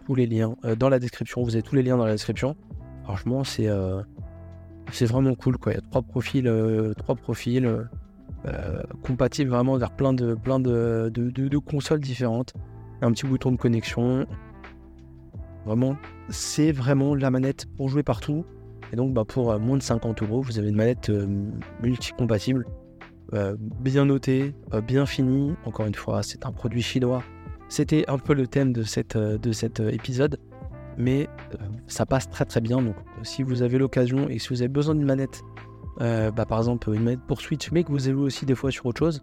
tous 0.05 0.15
les 0.15 0.27
liens 0.27 0.55
dans 0.77 0.89
la 0.89 0.99
description. 0.99 1.43
Vous 1.43 1.55
avez 1.55 1.63
tous 1.63 1.75
les 1.75 1.83
liens 1.83 1.97
dans 1.97 2.05
la 2.05 2.13
description. 2.13 2.55
Franchement 3.03 3.43
c'est 3.43 3.69
c'est 4.91 5.05
vraiment 5.05 5.35
cool 5.35 5.57
quoi. 5.57 5.73
Il 5.73 5.75
y 5.75 5.77
a 5.79 5.81
trois 5.81 6.01
profils, 6.01 6.51
trois 6.97 7.15
profils. 7.15 7.87
Euh, 8.47 8.81
compatible 9.03 9.51
vraiment 9.51 9.77
vers 9.77 9.91
plein 9.91 10.13
de, 10.13 10.33
plein 10.33 10.59
de, 10.59 11.11
de, 11.13 11.57
consoles 11.57 11.99
différentes. 11.99 12.53
Un 13.01 13.11
petit 13.11 13.27
bouton 13.27 13.51
de 13.51 13.57
connexion. 13.57 14.25
Vraiment, 15.65 15.95
c'est 16.29 16.71
vraiment 16.71 17.13
la 17.13 17.29
manette 17.29 17.67
pour 17.77 17.89
jouer 17.89 18.03
partout. 18.03 18.45
Et 18.91 18.95
donc, 18.95 19.13
bah, 19.13 19.25
pour 19.25 19.51
euh, 19.51 19.59
moins 19.59 19.77
de 19.77 19.83
50 19.83 20.23
euros, 20.23 20.41
vous 20.41 20.57
avez 20.57 20.69
une 20.69 20.75
manette 20.75 21.09
euh, 21.09 21.27
multi-compatible, 21.81 22.65
bien 23.79 24.05
notée, 24.05 24.53
bien 24.85 25.05
finie. 25.05 25.53
Encore 25.65 25.85
une 25.85 25.95
fois, 25.95 26.21
c'est 26.21 26.45
un 26.45 26.51
produit 26.51 26.81
chinois. 26.81 27.23
C'était 27.71 28.03
un 28.09 28.17
peu 28.17 28.33
le 28.33 28.47
thème 28.47 28.73
de, 28.73 28.83
de 29.37 29.51
cet 29.53 29.79
épisode, 29.79 30.37
mais 30.97 31.29
ça 31.87 32.05
passe 32.05 32.29
très 32.29 32.43
très 32.43 32.59
bien. 32.59 32.81
Donc, 32.81 32.95
si 33.23 33.43
vous 33.43 33.61
avez 33.61 33.77
l'occasion 33.77 34.27
et 34.27 34.39
si 34.39 34.49
vous 34.49 34.61
avez 34.61 34.67
besoin 34.67 34.93
d'une 34.93 35.05
manette 35.05 35.41
euh, 36.01 36.31
bah, 36.31 36.45
par 36.45 36.57
exemple 36.57 36.93
une 36.93 37.03
manette 37.03 37.21
pour 37.27 37.39
Switch, 37.41 37.71
mais 37.71 37.83
que 37.83 37.91
vous 37.91 38.09
avez 38.09 38.17
aussi 38.17 38.45
des 38.45 38.55
fois 38.55 38.71
sur 38.71 38.85
autre 38.87 38.99
chose, 38.99 39.21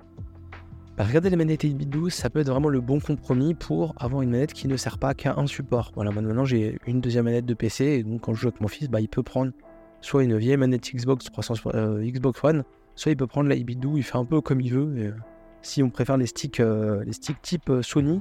bah, 0.97 1.05
regardez 1.05 1.29
les 1.29 1.37
manettes 1.37 1.63
8 1.63 1.75
bit 1.75 1.91
12, 1.91 2.13
ça 2.13 2.31
peut 2.31 2.41
être 2.41 2.51
vraiment 2.51 2.69
le 2.69 2.81
bon 2.81 3.01
compromis 3.01 3.55
pour 3.55 3.95
avoir 3.99 4.23
une 4.23 4.31
manette 4.31 4.53
qui 4.53 4.67
ne 4.67 4.77
sert 4.77 4.99
pas 4.99 5.13
qu'à 5.13 5.35
un 5.37 5.47
support. 5.47 5.93
Voilà, 5.95 6.11
maintenant 6.11 6.45
j'ai 6.45 6.79
une 6.87 7.01
deuxième 7.03 7.25
manette 7.25 7.47
de 7.47 7.55
PC, 7.55 7.85
et 7.85 8.03
donc 8.03 8.21
quand 8.23 8.33
je 8.33 8.41
joue 8.41 8.49
avec 8.49 8.61
mon 8.61 8.69
fils, 8.69 8.89
bah, 8.89 9.01
il 9.01 9.09
peut 9.09 9.23
prendre 9.23 9.53
soit 10.01 10.23
une 10.23 10.37
vieille 10.37 10.57
manette 10.57 10.91
Xbox 10.95 11.27
300, 11.27 11.55
euh, 11.75 12.03
Xbox 12.03 12.43
One, 12.45 12.65
soit 12.95 13.13
il 13.13 13.17
peut 13.17 13.27
prendre 13.27 13.49
la 13.49 13.57
8 13.57 13.65
bit 13.65 13.79
il 13.97 14.03
fait 14.03 14.17
un 14.17 14.25
peu 14.25 14.41
comme 14.41 14.61
il 14.61 14.73
veut. 14.73 14.95
Euh, 14.99 15.13
si 15.62 15.83
on 15.83 15.90
préfère 15.90 16.16
les 16.16 16.27
sticks, 16.27 16.59
les 16.59 17.12
sticks 17.12 17.40
type 17.42 17.71
Sony, 17.83 18.21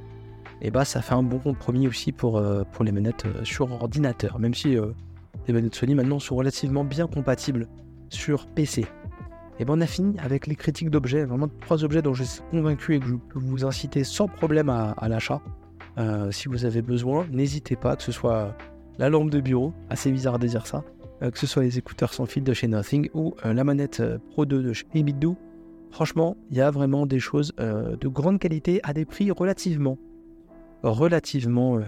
et 0.61 0.71
bah 0.71 0.85
ça 0.85 1.01
fait 1.01 1.13
un 1.13 1.23
bon 1.23 1.39
compromis 1.39 1.87
aussi 1.87 2.11
pour, 2.11 2.41
pour 2.71 2.83
les 2.83 2.91
manettes 2.91 3.25
sur 3.43 3.71
ordinateur, 3.71 4.39
même 4.39 4.53
si 4.53 4.75
les 5.47 5.53
manettes 5.53 5.75
Sony 5.75 5.95
maintenant 5.95 6.19
sont 6.19 6.35
relativement 6.35 6.83
bien 6.83 7.07
compatibles 7.07 7.67
sur 8.09 8.47
PC. 8.47 8.85
Et 9.59 9.65
ben 9.65 9.73
on 9.77 9.81
a 9.81 9.87
fini 9.87 10.17
avec 10.19 10.45
les 10.47 10.55
critiques 10.55 10.89
d'objets, 10.89 11.25
vraiment 11.25 11.49
trois 11.61 11.83
objets 11.83 12.01
dont 12.01 12.13
je 12.13 12.23
suis 12.23 12.41
convaincu 12.51 12.95
et 12.95 12.99
que 12.99 13.07
je 13.07 13.15
peux 13.15 13.39
vous 13.39 13.65
inciter 13.65 14.03
sans 14.03 14.27
problème 14.27 14.69
à, 14.69 14.95
l'achat. 15.07 15.41
Euh, 15.97 16.31
si 16.31 16.47
vous 16.47 16.65
avez 16.65 16.83
besoin, 16.83 17.25
n'hésitez 17.31 17.75
pas, 17.75 17.95
que 17.95 18.03
ce 18.03 18.11
soit 18.11 18.55
la 18.99 19.09
lampe 19.09 19.31
de 19.31 19.41
bureau, 19.41 19.73
assez 19.89 20.11
bizarre 20.11 20.37
de 20.37 20.45
dire 20.45 20.67
ça, 20.67 20.83
euh, 21.23 21.31
que 21.31 21.39
ce 21.39 21.47
soit 21.47 21.63
les 21.63 21.79
écouteurs 21.79 22.13
sans 22.13 22.27
fil 22.27 22.43
de 22.43 22.53
chez 22.53 22.67
Nothing 22.67 23.09
ou 23.15 23.33
euh, 23.45 23.53
la 23.53 23.63
manette 23.63 24.03
Pro 24.29 24.45
2 24.45 24.61
de 24.61 24.73
chez 24.73 24.85
Ebitdo. 24.93 25.35
Franchement, 25.91 26.35
il 26.49 26.57
y 26.57 26.61
a 26.61 26.69
vraiment 26.71 27.05
des 27.05 27.19
choses 27.19 27.53
de 27.57 28.07
grande 28.07 28.39
qualité 28.39 28.79
à 28.83 28.93
des 28.93 29.05
prix 29.05 29.31
relativement, 29.31 29.97
relativement, 30.83 31.79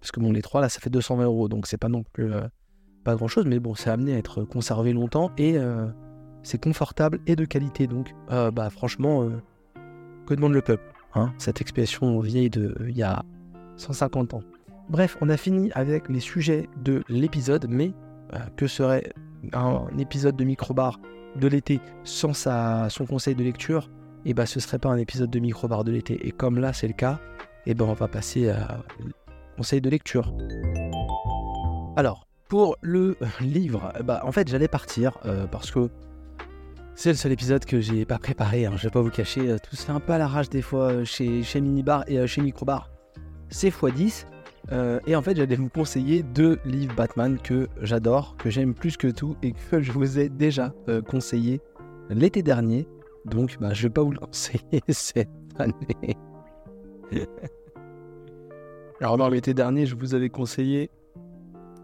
parce 0.00 0.10
que 0.10 0.20
bon 0.20 0.32
les 0.32 0.42
trois 0.42 0.60
là 0.60 0.68
ça 0.68 0.80
fait 0.80 0.90
220 0.90 1.24
euros, 1.24 1.48
donc 1.48 1.66
c'est 1.66 1.78
pas 1.78 1.88
non 1.88 2.02
plus 2.02 2.32
pas 3.04 3.14
grand 3.14 3.28
chose, 3.28 3.46
mais 3.46 3.58
bon, 3.58 3.74
c'est 3.74 3.90
amené 3.90 4.14
à 4.14 4.18
être 4.18 4.44
conservé 4.44 4.92
longtemps 4.92 5.30
et 5.38 5.56
euh, 5.56 5.86
c'est 6.42 6.62
confortable 6.62 7.20
et 7.26 7.36
de 7.36 7.44
qualité. 7.44 7.86
Donc, 7.86 8.14
euh, 8.30 8.50
bah, 8.50 8.70
franchement, 8.70 9.24
euh, 9.24 9.30
que 10.26 10.34
demande 10.34 10.52
le 10.52 10.62
peuple 10.62 10.84
hein 11.14 11.32
Cette 11.38 11.60
expression 11.60 12.20
vieille 12.20 12.50
de 12.50 12.74
il 12.88 12.96
y 12.96 13.02
a 13.02 13.24
150 13.76 14.34
ans. 14.34 14.42
Bref, 14.88 15.16
on 15.20 15.28
a 15.28 15.36
fini 15.36 15.70
avec 15.72 16.08
les 16.08 16.20
sujets 16.20 16.68
de 16.82 17.02
l'épisode, 17.08 17.66
mais 17.68 17.92
que 18.56 18.66
serait 18.66 19.12
un, 19.52 19.86
épisode 19.98 20.36
de 20.36 20.44
microbar 20.44 21.00
de 21.36 21.48
l'été 21.48 21.80
sans 22.04 22.32
sa, 22.32 22.88
son 22.90 23.06
conseil 23.06 23.34
de 23.34 23.44
lecture 23.44 23.90
Et 24.24 24.30
eh 24.30 24.34
bah, 24.34 24.46
ce 24.46 24.60
serait 24.60 24.78
pas 24.78 24.88
un 24.88 24.96
épisode 24.96 25.30
de 25.30 25.38
microbar 25.38 25.84
de 25.84 25.92
l'été. 25.92 26.26
Et 26.26 26.32
comme 26.32 26.58
là, 26.58 26.72
c'est 26.72 26.88
le 26.88 26.94
cas, 26.94 27.18
et 27.66 27.74
ben 27.74 27.84
on 27.86 27.92
va 27.94 28.08
passer 28.08 28.50
à 28.50 28.82
conseil 29.56 29.80
de 29.80 29.90
lecture. 29.90 30.34
Alors, 31.96 32.26
pour 32.48 32.76
le 32.80 33.16
livre, 33.40 33.92
bah, 34.04 34.22
en 34.24 34.32
fait, 34.32 34.48
j'allais 34.48 34.68
partir 34.68 35.18
euh, 35.24 35.46
parce 35.46 35.70
que 35.70 35.88
c'est 36.94 37.10
le 37.10 37.16
seul 37.16 37.32
épisode 37.32 37.64
que 37.64 37.80
j'ai 37.80 38.04
pas 38.04 38.18
préparé. 38.18 38.66
Hein, 38.66 38.72
je 38.76 38.84
vais 38.84 38.90
pas 38.90 39.00
vous 39.00 39.10
cacher, 39.10 39.48
euh, 39.48 39.58
tout 39.58 39.76
se 39.76 39.84
fait 39.84 39.92
un 39.92 40.00
peu 40.00 40.12
à 40.12 40.18
l'arrache 40.18 40.48
des 40.48 40.62
fois 40.62 40.90
euh, 40.90 41.04
chez, 41.04 41.42
chez 41.42 41.60
Minibar 41.60 42.04
et 42.08 42.26
chez 42.26 42.42
Microbar. 42.42 42.90
C'est 43.48 43.70
x10. 43.70 44.26
Et 45.06 45.16
en 45.16 45.22
fait, 45.22 45.36
j'allais 45.36 45.56
vous 45.56 45.68
conseiller 45.68 46.22
deux 46.22 46.58
livres 46.64 46.94
Batman 46.94 47.38
que 47.42 47.68
j'adore, 47.82 48.36
que 48.36 48.50
j'aime 48.50 48.74
plus 48.74 48.96
que 48.96 49.08
tout 49.08 49.36
et 49.42 49.52
que 49.52 49.80
je 49.80 49.90
vous 49.90 50.18
ai 50.18 50.28
déjà 50.28 50.72
conseillé 51.08 51.60
l'été 52.10 52.42
dernier. 52.42 52.86
Donc, 53.24 53.58
bah, 53.60 53.72
je 53.72 53.82
vais 53.84 53.90
pas 53.90 54.02
vous 54.02 54.12
le 54.12 54.18
conseiller 54.20 54.82
cette 54.88 55.28
année. 55.58 56.16
Alors, 59.00 59.30
l'été 59.30 59.54
dernier, 59.54 59.86
je 59.86 59.96
vous 59.96 60.14
avais 60.14 60.28
conseillé 60.28 60.90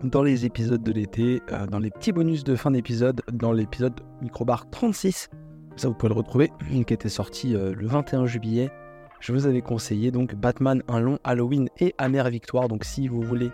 dans 0.05 0.23
les 0.23 0.45
épisodes 0.45 0.83
de 0.83 0.93
l'été, 0.93 1.43
euh, 1.51 1.67
dans 1.67 1.79
les 1.79 1.91
petits 1.91 2.13
bonus 2.13 2.45
de 2.45 2.55
fin 2.57 2.71
d'épisode, 2.71 3.23
dans 3.33 3.53
l'épisode 3.53 3.99
Microbar 4.21 4.69
36, 4.71 5.31
ça 5.77 5.89
vous 5.89 5.95
pouvez 5.95 6.11
le 6.11 6.19
retrouver, 6.19 6.53
qui 6.69 6.93
était 6.93 7.09
sorti 7.09 7.55
euh, 7.55 7.75
le 7.75 7.87
21 7.87 8.27
juillet. 8.27 8.71
Je 9.21 9.33
vous 9.33 9.47
avais 9.47 9.63
conseillé 9.63 10.11
donc 10.11 10.35
Batman, 10.35 10.83
un 10.89 11.01
long 11.01 11.19
Halloween 11.25 11.69
et 11.79 11.95
Amère 11.99 12.29
Victoire. 12.31 12.69
Donc 12.69 12.85
si 12.85 13.09
vous 13.09 13.23
voulez 13.23 13.51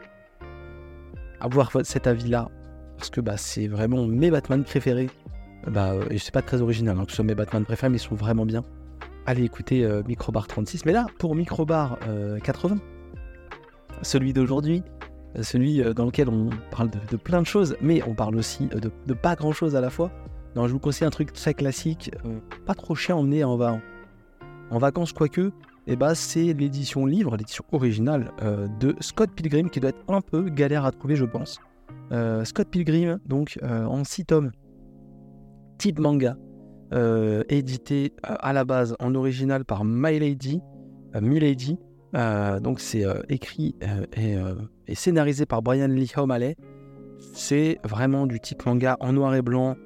avoir 1.40 1.70
cet 1.84 2.06
avis-là, 2.06 2.48
parce 2.96 3.10
que 3.10 3.20
bah, 3.20 3.36
c'est 3.36 3.68
vraiment 3.68 4.06
mes 4.06 4.30
Batman 4.30 4.64
préférés, 4.64 5.10
bah, 5.66 5.94
et 6.10 6.18
c'est 6.18 6.32
pas 6.32 6.42
très 6.42 6.60
original 6.60 6.98
hein, 6.98 7.04
que 7.04 7.10
ce 7.10 7.16
soit 7.16 7.24
mes 7.24 7.34
Batman 7.34 7.64
préférés, 7.64 7.90
mais 7.90 7.98
ils 7.98 8.00
sont 8.00 8.14
vraiment 8.14 8.46
bien. 8.46 8.62
Allez 9.26 9.44
écouter 9.44 9.84
euh, 9.84 10.02
Microbar 10.06 10.48
36. 10.48 10.84
Mais 10.84 10.92
là, 10.92 11.06
pour 11.18 11.34
Microbar 11.34 11.98
80, 12.42 12.76
celui 14.02 14.32
d'aujourd'hui, 14.32 14.82
celui 15.40 15.82
euh, 15.82 15.94
dans 15.94 16.06
lequel 16.06 16.28
on 16.28 16.50
parle 16.70 16.90
de, 16.90 17.16
plein 17.16 17.40
de 17.40 17.46
choses, 17.46 17.76
mais 17.80 18.02
on 18.06 18.14
parle 18.14 18.36
aussi 18.36 18.68
euh, 18.74 18.80
de, 18.80 19.14
pas 19.14 19.34
grand 19.34 19.52
chose 19.52 19.76
à 19.76 19.80
la 19.80 19.90
fois. 19.90 20.10
Non, 20.56 20.66
je 20.66 20.72
vous 20.72 20.78
conseille 20.78 21.06
un 21.06 21.10
truc 21.10 21.32
très 21.32 21.54
classique, 21.54 22.10
euh, 22.26 22.38
pas 22.66 22.74
trop 22.74 22.94
cher 22.94 23.16
à 23.16 23.18
emmener 23.18 23.42
en, 23.44 23.80
en 24.72 24.78
vacances, 24.78 25.12
quoique, 25.12 25.40
et 25.86 25.92
eh 25.92 25.96
bah, 25.96 26.14
c'est 26.14 26.52
l'édition 26.52 27.06
livre, 27.06 27.36
l'édition 27.36 27.64
originale 27.72 28.30
de 28.78 28.94
Scott 29.00 29.30
Pilgrim, 29.34 29.68
qui 29.68 29.80
doit 29.80 29.90
être 29.90 30.04
un 30.08 30.20
peu 30.20 30.48
galère 30.48 30.84
à 30.84 30.92
trouver, 30.92 31.16
je 31.16 31.24
pense. 31.24 31.60
Scott 32.44 32.68
Pilgrim, 32.68 33.18
donc 33.26 33.58
en 33.62 34.04
6 34.04 34.26
tomes, 34.26 34.52
type 35.78 35.98
manga, 35.98 36.36
édité 37.48 38.12
à 38.22 38.52
la 38.52 38.64
base 38.64 38.94
en 39.00 39.16
original 39.16 39.64
par 39.64 39.84
My 39.84 40.20
Lady, 40.20 40.60
Milady, 41.20 41.78
euh, 42.14 42.60
donc 42.60 42.80
c'est 42.80 43.06
euh, 43.06 43.22
écrit 43.28 43.74
euh, 43.82 44.54
et, 44.86 44.94
scénarisé 44.94 45.46
par 45.46 45.62
Brian 45.62 45.88
Lee 45.88 46.12
O'Malley. 46.16 46.56
C'est 47.34 47.78
vraiment 47.84 48.26
du 48.26 48.40
type 48.40 48.66
manga 48.66 48.96
en 49.00 49.12
noir 49.12 49.34
et 49.34 49.42
blanc, 49.42 49.76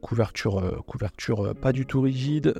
couverture, 0.00 0.82
couverture 0.86 1.54
pas 1.54 1.72
du 1.72 1.84
tout 1.84 2.00
rigide. 2.00 2.54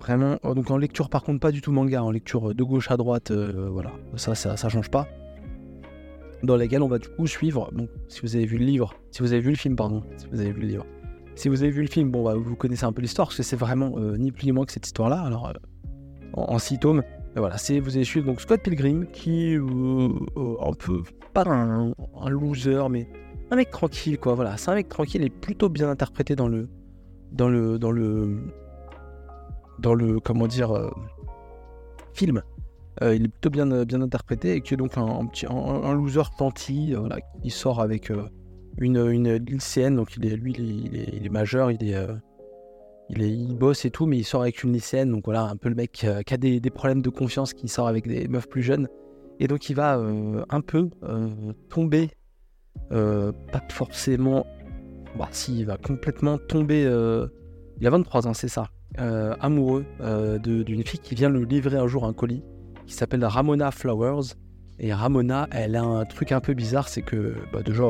Vraiment, 0.00 0.36
donc 0.42 0.70
en 0.70 0.76
lecture 0.76 1.08
par 1.08 1.22
contre 1.22 1.40
pas 1.40 1.50
du 1.50 1.60
tout 1.60 1.72
manga, 1.72 2.02
en 2.02 2.10
lecture 2.10 2.54
de 2.54 2.62
gauche 2.62 2.90
à 2.90 2.96
droite, 2.96 3.32
voilà, 3.32 3.92
ça, 4.16 4.34
ça, 4.34 4.56
ça 4.56 4.68
change 4.68 4.90
pas. 4.90 5.08
Dans 6.42 6.56
lesquels 6.56 6.82
on 6.82 6.88
va 6.88 6.98
du 6.98 7.08
coup 7.08 7.26
suivre, 7.26 7.70
bon, 7.72 7.88
si 8.08 8.20
vous 8.20 8.36
avez 8.36 8.46
vu 8.46 8.58
le 8.58 8.64
livre, 8.64 8.94
si 9.10 9.22
vous 9.22 9.32
avez 9.32 9.40
vu 9.40 9.50
le 9.50 9.56
film, 9.56 9.74
pardon, 9.74 10.02
si 10.16 10.26
vous 10.30 10.40
avez 10.40 10.52
vu 10.52 10.60
le 10.60 10.66
livre. 10.68 10.86
Si 11.34 11.48
vous 11.48 11.62
avez 11.62 11.72
vu 11.72 11.82
le 11.82 11.88
film, 11.88 12.10
bon, 12.10 12.22
bah, 12.24 12.34
vous 12.34 12.56
connaissez 12.56 12.84
un 12.84 12.92
peu 12.92 13.02
l'histoire, 13.02 13.28
parce 13.28 13.38
que 13.38 13.42
c'est 13.42 13.56
vraiment 13.56 13.98
ni 13.98 14.32
plus 14.32 14.46
ni 14.46 14.52
moins 14.52 14.64
que 14.64 14.72
cette 14.72 14.86
histoire-là. 14.86 15.20
Alors, 15.22 15.52
en, 16.36 16.58
6 16.58 16.78
tomes. 16.78 17.02
voilà, 17.34 17.58
c'est 17.58 17.80
vous 17.80 17.96
allez 17.96 18.04
suivre 18.04 18.26
donc 18.26 18.40
Scott 18.40 18.60
Pilgrim 18.62 19.06
qui 19.12 19.52
est 19.52 19.58
euh, 19.58 20.08
euh, 20.36 20.56
un 20.60 20.72
peu 20.72 21.02
pas 21.32 21.44
un, 21.46 21.92
loser 22.28 22.88
mais 22.90 23.08
un 23.50 23.56
mec 23.56 23.70
tranquille 23.70 24.18
quoi. 24.18 24.34
Voilà, 24.34 24.56
c'est 24.56 24.70
un 24.70 24.74
mec 24.74 24.88
tranquille 24.88 25.22
et 25.22 25.30
plutôt 25.30 25.68
bien 25.68 25.88
interprété 25.88 26.36
dans 26.36 26.48
le 26.48 26.68
dans 27.32 27.48
le 27.48 27.78
dans 27.78 27.90
le 27.90 28.38
dans 29.78 29.94
le 29.94 30.20
comment 30.20 30.46
dire 30.46 30.72
euh, 30.72 30.90
film. 32.12 32.42
il 33.02 33.24
est 33.24 33.28
plutôt 33.28 33.50
bien 33.50 33.84
bien 33.84 34.00
interprété 34.00 34.54
et 34.54 34.60
qui 34.60 34.74
est 34.74 34.76
donc 34.76 34.96
un, 34.96 35.26
petit 35.26 35.46
un, 35.48 35.94
loser 35.94 36.22
panty 36.38 36.94
voilà, 36.94 37.18
qui 37.42 37.50
sort 37.50 37.80
avec 37.80 38.10
une, 38.78 38.96
une 38.96 39.34
lycéenne 39.36 39.96
donc 39.96 40.16
il 40.16 40.26
est 40.26 40.36
lui 40.36 40.54
il 40.58 40.96
est, 40.96 41.10
il 41.12 41.26
est 41.26 41.30
majeur, 41.30 41.70
il 41.70 41.82
est 41.88 41.94
il, 43.08 43.22
est, 43.22 43.30
il 43.30 43.56
bosse 43.56 43.84
et 43.84 43.90
tout, 43.90 44.06
mais 44.06 44.18
il 44.18 44.24
sort 44.24 44.42
avec 44.42 44.62
une 44.62 44.72
lycéenne, 44.72 45.10
donc 45.10 45.24
voilà, 45.24 45.44
un 45.44 45.56
peu 45.56 45.68
le 45.68 45.74
mec 45.74 46.04
euh, 46.04 46.22
qui 46.22 46.34
a 46.34 46.36
des, 46.36 46.60
problèmes 46.70 47.02
de 47.02 47.10
confiance, 47.10 47.54
qui 47.54 47.68
sort 47.68 47.88
avec 47.88 48.06
des 48.06 48.28
meufs 48.28 48.48
plus 48.48 48.62
jeunes. 48.62 48.88
Et 49.38 49.48
donc 49.48 49.68
il 49.68 49.74
va 49.74 49.98
euh, 49.98 50.44
un 50.48 50.60
peu 50.60 50.88
euh, 51.02 51.28
tomber, 51.68 52.10
pas 52.90 53.62
forcément, 53.70 54.46
bah 55.18 55.28
si, 55.30 55.60
il 55.60 55.66
va 55.66 55.76
complètement 55.76 56.38
tomber, 56.38 56.82
il 57.80 57.86
a 57.86 57.90
23 57.90 58.26
ans, 58.26 58.34
c'est 58.34 58.48
ça, 58.48 58.68
amoureux 58.98 59.84
d'une 60.42 60.84
fille 60.84 61.00
qui 61.00 61.14
vient 61.14 61.28
le 61.28 61.44
livrer 61.44 61.76
un 61.76 61.86
jour 61.86 62.04
un 62.04 62.12
colis, 62.12 62.42
qui 62.86 62.94
s'appelle 62.94 63.24
Ramona 63.24 63.70
Flowers. 63.70 64.34
Et 64.78 64.92
Ramona, 64.92 65.48
elle 65.52 65.74
a 65.74 65.82
un 65.82 66.04
truc 66.04 66.32
un 66.32 66.40
peu 66.40 66.52
bizarre, 66.52 66.88
c'est 66.88 67.00
que 67.00 67.34
bah, 67.52 67.62
déjà, 67.62 67.84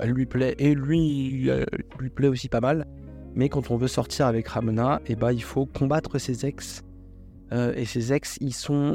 elle 0.00 0.10
lui 0.10 0.26
plaît, 0.26 0.54
et 0.58 0.74
lui, 0.74 1.50
lui 1.98 2.10
plaît 2.10 2.28
aussi 2.28 2.48
pas 2.48 2.60
mal. 2.60 2.86
Mais 3.34 3.48
quand 3.48 3.70
on 3.70 3.76
veut 3.76 3.88
sortir 3.88 4.26
avec 4.26 4.46
Ramona, 4.48 5.00
eh 5.06 5.16
ben, 5.16 5.32
il 5.32 5.42
faut 5.42 5.66
combattre 5.66 6.18
ses 6.18 6.44
ex. 6.44 6.82
Euh, 7.52 7.72
et 7.74 7.84
ses 7.84 8.12
ex, 8.12 8.36
ils 8.40 8.54
sont 8.54 8.94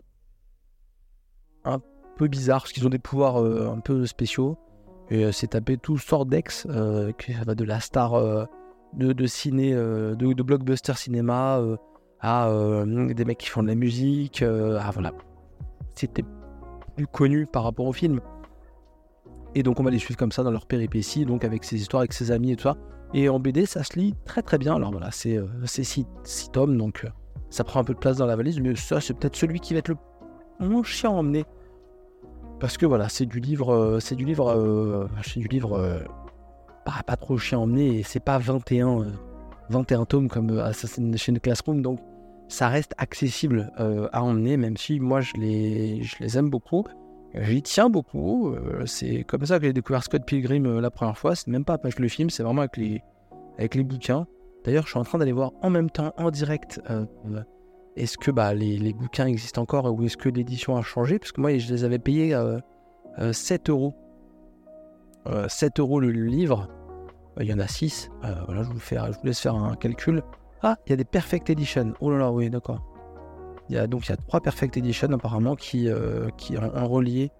un 1.63 1.79
peu 2.17 2.27
bizarres 2.27 2.61
parce 2.61 2.71
qu'ils 2.71 2.85
ont 2.85 2.89
des 2.89 2.99
pouvoirs 2.99 3.41
euh, 3.41 3.71
un 3.71 3.79
peu 3.79 4.05
spéciaux. 4.05 4.57
Et 5.09 5.25
euh, 5.25 5.31
c'est 5.31 5.47
taper 5.47 5.77
tout 5.77 5.97
sort 5.97 6.25
d'ex, 6.25 6.67
qui 7.17 7.33
va 7.33 7.55
de 7.55 7.63
la 7.63 7.79
star 7.79 8.47
de, 8.93 9.25
ciné, 9.25 9.73
de, 9.73 10.43
blockbuster 10.43 10.93
cinéma 10.95 11.61
à 12.21 12.49
des 12.85 13.25
mecs 13.25 13.37
qui 13.37 13.49
font 13.49 13.63
de 13.63 13.67
la 13.67 13.75
musique. 13.75 14.41
à 14.41 14.91
voilà, 14.91 15.11
c'était 15.93 16.23
plus 16.95 17.07
connu 17.07 17.45
par 17.45 17.63
rapport 17.63 17.85
au 17.85 17.93
film. 17.93 18.19
Et 19.55 19.63
donc 19.63 19.79
on 19.79 19.83
va 19.83 19.91
les 19.91 19.99
suivre 19.99 20.17
comme 20.17 20.31
ça 20.31 20.43
dans 20.43 20.51
leur 20.51 20.65
péripéties, 20.65 21.25
donc 21.25 21.43
avec 21.43 21.63
ses 21.63 21.77
histoires, 21.77 22.01
avec 22.01 22.13
ses 22.13 22.31
amis 22.31 22.51
et 22.51 22.55
tout 22.55 22.63
ça. 22.63 22.77
Et 23.13 23.29
en 23.29 23.39
BD, 23.39 23.65
ça 23.65 23.83
se 23.83 23.97
lit 23.97 24.13
très 24.25 24.41
très 24.41 24.57
bien. 24.57 24.75
Alors 24.75 24.91
voilà, 24.91 25.11
c'est 25.11 25.39
6 25.65 26.05
euh, 26.05 26.51
tomes, 26.51 26.77
donc 26.77 27.05
euh, 27.05 27.09
ça 27.49 27.63
prend 27.63 27.79
un 27.79 27.83
peu 27.83 27.93
de 27.93 27.99
place 27.99 28.17
dans 28.17 28.25
la 28.25 28.35
valise, 28.35 28.59
mais 28.59 28.75
ça, 28.75 28.99
c'est 28.99 29.13
peut-être 29.13 29.35
celui 29.35 29.59
qui 29.59 29.73
va 29.73 29.79
être 29.79 29.87
le 29.87 29.97
moins 30.59 30.83
chiant 30.83 31.15
à 31.15 31.19
emmener. 31.19 31.45
Parce 32.59 32.77
que 32.77 32.85
voilà, 32.85 33.07
c'est 33.07 33.25
du 33.25 33.39
livre, 33.39 33.73
euh, 33.73 33.99
c'est 33.99 34.15
du 34.15 34.25
livre, 34.25 35.07
c'est 35.23 35.39
du 35.39 35.47
livre 35.47 35.79
pas, 36.87 37.03
pas, 37.05 37.17
trop 37.17 37.37
chiant 37.37 37.59
à 37.59 37.63
emmener, 37.63 37.99
et 37.99 38.03
c'est 38.03 38.23
pas 38.23 38.37
21, 38.37 39.05
21 39.69 40.05
tomes 40.05 40.29
comme 40.29 40.57
Assassin's 40.57 41.29
Classroom, 41.41 41.81
donc 41.81 41.99
ça 42.47 42.69
reste 42.69 42.93
accessible 42.97 43.71
à 43.77 44.23
emmener, 44.23 44.55
même 44.55 44.77
si 44.77 44.99
moi 44.99 45.19
je 45.19 45.33
les, 45.33 46.01
je 46.03 46.15
les 46.19 46.37
aime 46.37 46.49
beaucoup. 46.49 46.85
J'y 47.33 47.61
tiens 47.61 47.89
beaucoup. 47.89 48.53
Euh, 48.53 48.85
c'est 48.85 49.23
comme 49.23 49.45
ça 49.45 49.59
que 49.59 49.65
j'ai 49.65 49.73
découvert 49.73 50.03
Scott 50.03 50.23
Pilgrim 50.25 50.65
euh, 50.65 50.81
la 50.81 50.89
première 50.89 51.17
fois. 51.17 51.35
C'est 51.35 51.47
même 51.47 51.65
pas 51.65 51.73
avec 51.73 51.99
le 51.99 52.07
film, 52.07 52.29
c'est 52.29 52.43
vraiment 52.43 52.61
avec 52.61 52.77
les, 52.77 53.01
avec 53.57 53.75
les 53.75 53.83
bouquins. 53.83 54.25
D'ailleurs, 54.63 54.83
je 54.83 54.89
suis 54.89 54.99
en 54.99 55.03
train 55.03 55.17
d'aller 55.17 55.31
voir 55.31 55.51
en 55.61 55.69
même 55.69 55.89
temps, 55.89 56.13
en 56.17 56.31
direct, 56.31 56.81
euh, 56.89 57.05
est-ce 57.95 58.17
que 58.17 58.31
bah, 58.31 58.53
les, 58.53 58.93
bouquins 58.93 59.27
existent 59.27 59.61
encore 59.61 59.93
ou 59.93 60.03
est-ce 60.03 60.17
que 60.17 60.29
l'édition 60.29 60.77
a 60.77 60.81
changé? 60.81 61.19
Parce 61.19 61.31
que 61.31 61.41
moi, 61.41 61.57
je 61.57 61.73
les 61.73 61.83
avais 61.83 61.99
payés 61.99 62.37
7 63.31 63.69
euros. 63.69 63.95
7 65.47 65.79
euros 65.79 65.99
le 65.99 66.11
livre. 66.11 66.67
Il 67.39 67.45
y 67.45 67.53
en 67.53 67.59
a 67.59 67.67
6. 67.67 68.09
voilà, 68.45 68.63
je 68.63 68.69
vous, 68.69 68.79
laisse 69.23 69.39
faire 69.39 69.55
un 69.55 69.75
calcul. 69.75 70.23
Ah, 70.63 70.75
il 70.85 70.89
y 70.89 70.93
a 70.93 70.95
des 70.95 71.05
Perfect 71.05 71.49
Edition. 71.49 71.93
Oh 71.99 72.09
là 72.11 72.17
là, 72.17 72.31
oui, 72.31 72.49
d'accord. 72.49 72.81
Il 73.69 73.75
y 73.75 73.79
a, 73.79 73.87
donc 73.87 74.07
il 74.07 74.09
y 74.09 74.13
a 74.13 74.17
trois 74.17 74.41
Perfect 74.41 74.77
Edition 74.77 75.11
apparemment 75.11 75.55
qui, 75.55 75.89
euh, 75.89 76.29
qui 76.37 76.57
ont 76.57 76.87
relié. 76.87 77.31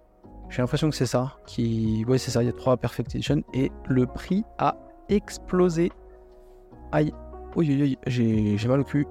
J'ai 0.50 0.62
l'impression 0.62 0.90
que 0.90 0.96
c'est 0.96 1.06
ça. 1.06 1.38
Qui... 1.46 2.06
Ouais, 2.08 2.18
c'est 2.18 2.32
ça, 2.32 2.44
il 2.44 2.46
y 2.46 2.50
a 2.50 2.54
trois 2.54 2.78
Perfect 2.78 3.16
Edition. 3.16 3.42
Et 3.54 3.72
le 3.88 4.06
prix 4.06 4.44
a 4.60 4.78
explosé. 5.10 5.92
Aïe. 6.92 7.12
Oui, 7.56 7.68
oui, 7.70 7.82
oui, 7.82 7.98
j'ai 8.58 8.68
mal 8.68 8.82
au 8.82 8.84
cul. 8.84 9.08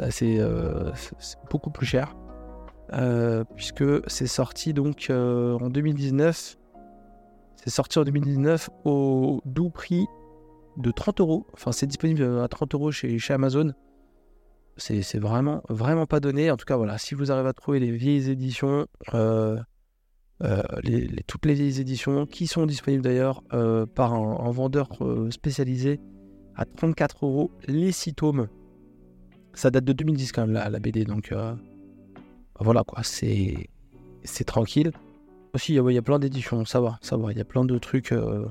Euh, 0.00 0.90
c'est 0.94 1.38
beaucoup 1.50 1.70
plus 1.70 1.86
cher. 1.86 2.16
Euh, 2.92 3.44
puisque 3.54 3.84
c'est 4.08 4.26
sorti 4.26 4.72
donc 4.72 5.06
en 5.10 5.68
2019. 5.70 6.56
C'est 7.56 7.70
sorti 7.70 7.98
en 7.98 8.04
2019 8.04 8.70
au 8.84 9.40
doux 9.44 9.70
prix 9.70 10.06
de 10.76 10.90
30 10.90 11.20
euros. 11.20 11.46
Enfin, 11.54 11.72
c'est 11.72 11.86
disponible 11.86 12.40
à 12.40 12.48
30 12.48 12.74
euros 12.74 12.92
chez, 12.92 13.18
Amazon 13.30 13.72
c'est 14.78 15.18
vraiment, 15.18 15.62
vraiment 15.68 16.06
pas 16.06 16.20
donné. 16.20 16.50
En 16.50 16.56
tout 16.56 16.66
cas, 16.66 16.76
voilà, 16.76 16.98
si 16.98 17.14
vous 17.14 17.32
arrivez 17.32 17.48
à 17.48 17.52
trouver 17.52 17.80
les 17.80 17.90
vieilles 17.90 18.30
éditions, 18.30 18.86
euh, 19.14 19.58
euh, 20.42 20.62
toutes 21.26 21.46
les 21.46 21.54
vieilles 21.54 21.80
éditions, 21.80 22.26
qui 22.26 22.46
sont 22.46 22.66
disponibles 22.66 23.02
d'ailleurs 23.02 23.42
euh, 23.52 23.86
par 23.86 24.12
un, 24.12 24.50
vendeur 24.50 24.90
spécialisé 25.30 26.00
à 26.54 26.64
34 26.64 27.24
euros 27.26 27.50
les 27.66 27.92
6 27.92 28.14
tomes. 28.14 28.48
Ça 29.54 29.70
date 29.70 29.84
de 29.84 29.94
2010 29.94 30.32
quand 30.32 30.42
même, 30.42 30.52
la, 30.52 30.68
la 30.68 30.78
BD, 30.78 31.04
donc 31.04 31.34
voilà 32.60 32.84
quoi, 32.84 33.02
c'est 33.02 33.68
tranquille. 34.44 34.92
Aussi, 35.56 35.72
il 35.72 35.90
y, 35.90 35.96
a 35.96 36.02
plein 36.02 36.18
d'éditions, 36.18 36.66
ça 36.66 36.82
va, 36.82 36.98
ça 37.00 37.16
va. 37.16 37.32
Il 37.32 37.38
y 37.38 37.40
a 37.40 37.44
plein 37.46 37.64
de 37.64 37.78
trucs. 37.78 38.12
euh, 38.12 38.44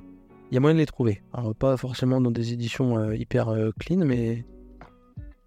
Il 0.50 0.56
y 0.56 0.58
a 0.58 0.60
moyen 0.60 0.74
de 0.74 0.80
les 0.80 0.88
trouver. 0.88 1.22
Alors, 1.34 1.54
pas 1.54 1.78
forcément 1.78 2.20
dans 2.20 2.32
des 2.32 2.52
éditions 2.52 2.98
euh, 2.98 3.16
hyper 3.16 3.50
euh, 3.50 3.70
clean, 3.80 4.04
mais. 4.04 4.44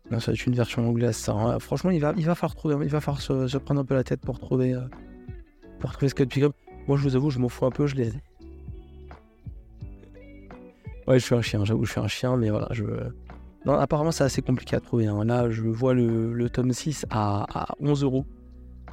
Non, 0.09 0.21
ça 0.21 0.31
va 0.31 0.35
être 0.37 0.47
une 0.47 0.55
version 0.55 0.89
anglaise, 0.89 1.17
ça. 1.17 1.57
Franchement, 1.59 1.91
il 1.91 2.01
va, 2.01 2.15
falloir 2.15 2.55
trouver, 2.55 2.77
il 2.85 2.91
va 2.93 3.01
falloir 3.01 3.21
se, 3.21 3.59
prendre 3.59 3.81
un 3.81 3.85
peu 3.85 3.97
la 3.97 4.05
tête 4.05 4.21
pour 4.21 4.39
trouver, 4.39 4.73
pour 5.81 5.91
trouver 5.91 6.11
Scott 6.11 6.29
Pilgrim. 6.29 6.53
Moi, 6.87 6.97
je 6.97 7.03
vous 7.03 7.17
avoue, 7.17 7.31
je 7.31 7.41
m'en 7.41 7.49
fous 7.49 7.67
un 7.67 7.73
peu, 7.73 7.89
je 7.89 7.97
les 7.97 8.11
ai. 8.11 8.23
Ouais, 11.09 11.19
je 11.19 11.25
suis 11.25 11.35
un 11.35 11.43
chien, 11.43 11.65
j'avoue, 11.65 11.87
je 11.87 11.91
suis 11.91 12.01
un 12.01 12.07
chien, 12.07 12.37
mais 12.37 12.51
voilà, 12.51 12.69
je. 12.71 12.85
Non, 13.67 13.73
apparemment, 13.73 14.13
c'est 14.13 14.23
assez 14.23 14.43
compliqué 14.43 14.77
à 14.77 14.81
trouver. 14.81 15.09
hein. 15.09 15.25
Là, 15.25 15.51
je 15.51 15.63
vois 15.63 15.93
le, 15.93 16.33
le 16.33 16.51
tome 16.51 16.73
6 16.73 17.05
à, 17.11 17.47
à 17.53 17.75
11 17.81 18.05
euros. 18.05 18.27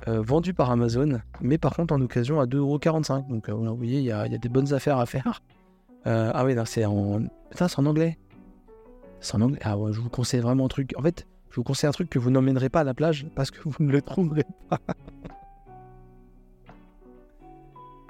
Euh, 0.07 0.21
vendu 0.21 0.53
par 0.53 0.71
Amazon, 0.71 1.19
mais 1.41 1.57
par 1.57 1.75
contre 1.75 1.93
en 1.93 2.01
occasion 2.01 2.39
à 2.39 2.45
2,45€. 2.45 3.27
Donc 3.27 3.49
euh, 3.49 3.53
vous 3.53 3.75
voyez, 3.75 3.99
il 3.99 4.05
y 4.05 4.11
a, 4.11 4.27
des 4.27 4.49
bonnes 4.49 4.73
affaires 4.73 4.99
à 4.99 5.05
faire. 5.05 5.41
Euh, 6.07 6.31
ah 6.33 6.45
oui, 6.45 6.55
c'est 6.65 6.85
en. 6.85 7.23
Putain, 7.49 7.67
c'est 7.67 7.79
en 7.79 7.85
anglais. 7.85 8.17
C'est 9.19 9.35
en 9.35 9.41
anglais. 9.41 9.59
Ah 9.63 9.77
ouais, 9.77 9.91
je 9.93 9.99
vous 9.99 10.09
conseille 10.09 10.41
vraiment 10.41 10.65
un 10.65 10.69
truc. 10.69 10.93
En 10.97 11.01
fait, 11.01 11.25
je 11.49 11.55
vous 11.55 11.63
conseille 11.63 11.89
un 11.89 11.93
truc 11.93 12.09
que 12.09 12.19
vous 12.19 12.29
n'emmènerez 12.29 12.69
pas 12.69 12.81
à 12.81 12.83
la 12.83 12.93
plage 12.93 13.27
parce 13.35 13.49
que 13.49 13.59
vous 13.63 13.73
ne 13.79 13.91
le 13.91 14.01
trouverez 14.01 14.45
pas. 14.69 14.79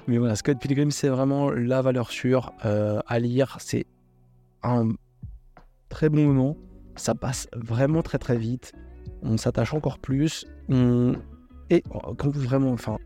Mais 0.07 0.17
voilà, 0.17 0.35
Scott 0.35 0.59
Pilgrim, 0.59 0.91
c'est 0.91 1.09
vraiment 1.09 1.49
la 1.49 1.81
valeur 1.81 2.11
sûre 2.11 2.53
euh, 2.65 2.99
à 3.07 3.17
lire. 3.19 3.57
C'est 3.59 3.87
un 4.61 4.89
très 5.89 6.09
bon 6.09 6.25
moment. 6.25 6.57
Ça 6.95 7.15
passe 7.15 7.47
vraiment 7.53 8.03
très 8.03 8.19
très 8.19 8.37
vite. 8.37 8.73
On 9.23 9.37
s'attache 9.37 9.73
encore 9.73 9.99
plus. 9.99 10.45
On... 10.69 11.15
Et 11.69 11.83
oh, 11.93 12.13
quand 12.15 12.29
vous 12.29 12.41
vraiment, 12.41 12.71
enfin, 12.71 12.97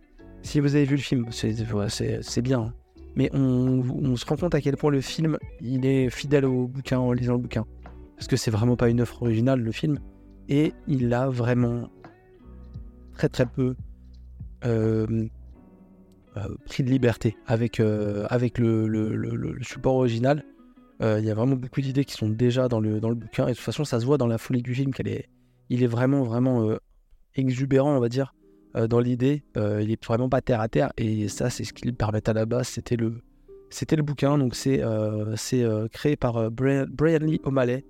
si 0.41 0.59
vous 0.59 0.75
avez 0.75 0.85
vu 0.85 0.95
le 0.95 1.01
film, 1.01 1.27
c'est 1.31 2.41
bien. 2.41 2.59
hein. 2.59 2.73
Mais 3.15 3.29
on, 3.33 3.81
on 4.03 4.15
se 4.15 4.25
rend 4.25 4.35
compte 4.37 4.55
à 4.55 4.61
quel 4.61 4.77
point 4.77 4.91
le 4.91 5.01
film, 5.01 5.37
il 5.61 5.85
est 5.85 6.09
fidèle 6.09 6.45
au 6.45 6.67
bouquin 6.67 6.99
en 6.99 7.11
lisant 7.11 7.33
le 7.33 7.39
bouquin. 7.39 7.65
Parce 8.15 8.27
que 8.27 8.35
c'est 8.35 8.51
vraiment 8.51 8.75
pas 8.75 8.89
une 8.89 9.01
œuvre 9.01 9.23
originale, 9.23 9.61
le 9.61 9.71
film. 9.71 9.99
Et 10.47 10.73
il 10.87 11.13
a 11.13 11.29
vraiment 11.29 11.89
très 13.13 13.29
très 13.29 13.45
peu 13.45 13.75
euh, 14.65 15.27
euh, 16.37 16.55
pris 16.65 16.83
de 16.83 16.89
liberté 16.89 17.37
avec, 17.45 17.79
euh, 17.79 18.25
avec 18.29 18.57
le, 18.57 18.87
le- 18.87 19.57
support 19.61 19.95
original. 19.95 20.43
Il 21.01 21.23
y 21.23 21.31
a 21.31 21.33
vraiment 21.33 21.55
beaucoup 21.55 21.79
d'idées 21.79 22.03
qui 22.03 22.13
sont 22.13 22.27
déjà 22.27 22.67
dans 22.67 22.81
le, 22.81 22.99
dans 22.99 23.07
le 23.07 23.15
bouquin. 23.15 23.47
Et 23.47 23.51
de 23.51 23.55
toute 23.55 23.63
façon, 23.63 23.85
ça 23.85 24.01
se 24.01 24.05
voit 24.05 24.17
dans 24.17 24.27
la 24.27 24.37
folie 24.37 24.61
du 24.61 24.75
film 24.75 24.93
qu'elle 24.93 25.07
est, 25.07 25.29
il 25.69 25.81
est 25.81 25.87
vraiment, 25.87 26.23
vraiment 26.23 26.69
exubérant, 27.35 27.95
on 27.95 28.01
va 28.01 28.09
dire, 28.09 28.33
euh, 28.75 28.87
dans 28.87 28.99
l'idée. 28.99 29.43
Euh, 29.57 29.81
il 29.81 29.91
est 29.91 30.03
vraiment 30.03 30.29
pas 30.29 30.41
terre 30.41 30.61
à 30.61 30.67
terre. 30.67 30.91
Et 30.97 31.27
ça, 31.27 31.49
c'est 31.49 31.63
ce 31.63 31.73
qui 31.73 31.85
le 31.85 31.93
permettait 31.93 32.31
à 32.31 32.33
la 32.33 32.45
base. 32.45 32.67
C'était 32.67 32.95
le, 32.95 33.21
c'était 33.69 33.95
le 33.95 34.03
bouquin. 34.03 34.37
Donc, 34.37 34.55
c'est 34.55 34.81
euh, 34.81 35.35
c'est, 35.35 35.65
créé 35.91 36.15
par 36.15 36.51
Brian, 36.51 36.85
Brian 36.89 37.19
Lee 37.19 37.41
O'Malley. 37.43 37.85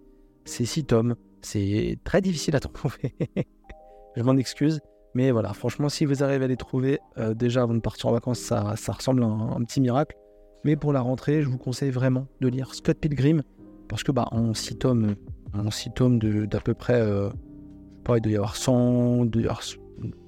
C'est 0.45 0.65
six 0.65 0.85
tomes. 0.85 1.15
C'est 1.41 1.97
très 2.03 2.21
difficile 2.21 2.55
à 2.55 2.59
trouver. 2.59 3.15
Je 4.15 4.23
m'en 4.23 4.35
excuse. 4.37 4.79
Mais 5.15 5.31
voilà, 5.31 5.53
franchement, 5.53 5.89
si 5.89 6.05
vous 6.05 6.23
arrivez 6.23 6.45
à 6.45 6.47
les 6.47 6.57
trouver, 6.57 6.99
déjà 7.35 7.63
avant 7.63 7.73
de 7.73 7.79
partir 7.79 8.07
en 8.07 8.11
vacances, 8.11 8.39
ça, 8.39 8.75
ça 8.75 8.93
ressemble 8.93 9.23
à 9.23 9.25
un, 9.25 9.63
petit 9.63 9.81
miracle. 9.81 10.15
Mais 10.63 10.75
pour 10.75 10.93
la 10.93 11.01
rentrée, 11.01 11.41
je 11.41 11.49
vous 11.49 11.57
conseille 11.57 11.89
vraiment 11.89 12.27
de 12.41 12.47
lire 12.47 12.75
Scott 12.75 12.99
Pilgrim. 12.99 13.41
Parce 13.87 14.03
que 14.03 14.11
bah, 14.11 14.27
en 14.31 14.53
6 14.53 14.77
tomes, 14.77 15.15
en 15.53 15.71
six 15.71 15.91
tomes 15.91 16.19
d'à 16.19 16.59
peu 16.59 16.73
près, 16.73 17.01
euh, 17.01 17.29
je 17.29 17.33
sais 17.33 18.03
pas, 18.03 18.17
il 18.17 18.21
doit 18.21 18.31
y 18.31 18.35
avoir 18.35 18.55
100, 18.55 19.25
il 19.25 19.29
doit 19.29 19.59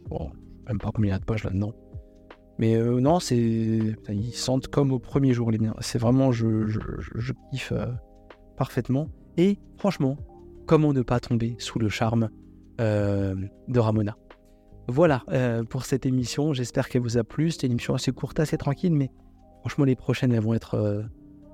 bon, 0.09 0.31
même 0.67 0.77
pas 0.77 0.91
combien 0.93 1.09
il 1.09 1.13
y 1.13 1.15
a 1.15 1.19
de 1.19 1.25
pages 1.25 1.43
là-dedans. 1.43 1.73
Mais 2.61 2.75
euh, 2.75 2.99
non, 2.99 3.19
c'est, 3.19 3.37
ils 3.37 4.33
sentent 4.33 4.67
comme 4.67 4.91
au 4.91 4.99
premier 4.99 5.33
jour 5.33 5.51
les 5.51 5.57
miens. 5.57 5.75
C'est 5.79 5.97
vraiment, 5.97 6.31
je, 6.31 6.67
kiffe 7.51 7.71
euh, 7.71 7.87
parfaitement. 8.55 9.07
Et 9.37 9.57
franchement, 9.77 10.17
comment 10.67 10.93
ne 10.93 11.01
pas 11.01 11.19
tomber 11.19 11.55
sous 11.57 11.79
le 11.79 11.89
charme 11.89 12.29
euh, 12.79 13.35
de 13.67 13.79
Ramona. 13.79 14.15
Voilà 14.87 15.23
pour 15.69 15.85
cette 15.85 16.05
émission. 16.05 16.53
J'espère 16.53 16.89
qu'elle 16.89 17.01
vous 17.01 17.17
a 17.17 17.23
plu. 17.23 17.51
C'était 17.51 17.67
une 17.67 17.73
émission 17.73 17.93
assez 17.93 18.11
courte, 18.11 18.39
assez 18.39 18.57
tranquille, 18.57 18.93
mais 18.93 19.09
franchement, 19.61 19.85
les 19.85 19.95
prochaines, 19.95 20.33
elles 20.33 20.41
vont 20.41 20.53
être, 20.53 21.05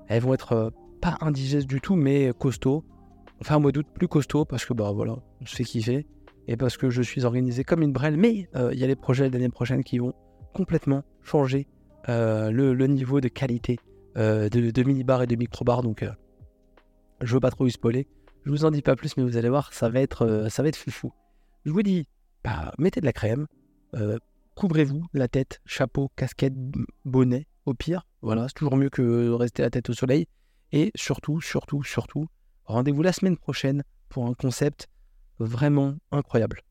elles 0.08 0.22
vont 0.22 0.34
être 0.34 0.72
pas 1.00 1.16
indigestes 1.20 1.68
du 1.68 1.80
tout, 1.80 1.94
mais 1.94 2.32
costauds. 2.36 2.84
Enfin, 3.40 3.56
un 3.56 3.58
mois 3.60 3.70
plus 3.70 4.08
costaud 4.08 4.44
parce 4.44 4.64
que 4.64 4.72
bah 4.74 4.90
voilà, 4.92 5.16
on 5.40 5.46
se 5.46 5.54
fait 5.54 5.64
kiffer 5.64 6.06
et 6.48 6.56
parce 6.56 6.78
que 6.78 6.90
je 6.90 7.02
suis 7.02 7.24
organisé 7.24 7.62
comme 7.62 7.82
une 7.82 7.92
brêle. 7.92 8.16
Mais 8.16 8.48
euh, 8.56 8.70
il 8.72 8.80
y 8.80 8.84
a 8.84 8.86
les 8.86 8.96
projets 8.96 9.28
l'année 9.30 9.50
prochaine 9.50 9.84
qui 9.84 9.98
vont 9.98 10.14
complètement 10.54 11.04
changer 11.22 11.68
euh, 12.08 12.50
le, 12.50 12.86
niveau 12.86 13.20
de 13.20 13.28
qualité 13.28 13.78
euh, 14.16 14.48
de, 14.48 14.82
mini-bar 14.82 15.22
et 15.22 15.26
de 15.26 15.36
micro-bar. 15.36 15.82
Donc, 15.82 16.04
je 17.20 17.34
veux 17.34 17.40
pas 17.40 17.50
trop 17.50 17.64
vous 17.64 17.70
spoiler. 17.70 18.08
Je 18.44 18.50
vous 18.50 18.64
en 18.64 18.70
dis 18.70 18.82
pas 18.82 18.96
plus, 18.96 19.16
mais 19.16 19.22
vous 19.22 19.36
allez 19.36 19.50
voir, 19.50 19.72
ça 19.74 19.90
va 19.90 20.00
être, 20.00 20.46
ça 20.48 20.62
va 20.62 20.68
être 20.70 20.76
foufou. 20.76 21.12
Je 21.66 21.70
vous 21.70 21.82
dis, 21.82 22.06
bah, 22.42 22.72
mettez 22.78 23.00
de 23.00 23.04
la 23.04 23.12
crème, 23.12 23.46
couvrez-vous 24.54 25.04
la 25.12 25.28
tête, 25.28 25.60
chapeau, 25.66 26.10
casquette, 26.16 26.54
bonnet, 27.04 27.46
au 27.66 27.74
pire. 27.74 28.06
Voilà, 28.22 28.48
c'est 28.48 28.54
toujours 28.54 28.76
mieux 28.76 28.88
que 28.88 29.30
rester 29.32 29.62
la 29.62 29.70
tête 29.70 29.90
au 29.90 29.92
soleil. 29.92 30.26
Et 30.72 30.92
surtout, 30.94 31.42
surtout, 31.42 31.82
surtout, 31.82 32.26
rendez-vous 32.64 33.02
la 33.02 33.12
semaine 33.12 33.36
prochaine 33.36 33.82
pour 34.08 34.26
un 34.26 34.34
concept 34.34 34.88
vraiment 35.38 35.96
incroyable. 36.10 36.62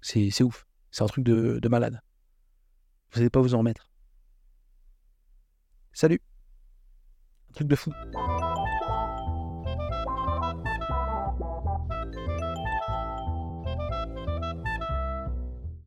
C'est 0.00 0.42
ouf. 0.42 0.66
C'est 0.90 1.02
un 1.02 1.06
truc 1.06 1.24
de, 1.24 1.58
de 1.60 1.68
malade. 1.68 2.00
Vous 3.10 3.18
n'allez 3.18 3.30
pas 3.30 3.40
vous 3.40 3.54
en 3.54 3.58
remettre. 3.58 3.90
Salut. 5.92 6.20
Un 7.50 7.52
truc 7.54 7.68
de 7.68 7.76
fou. 7.76 7.92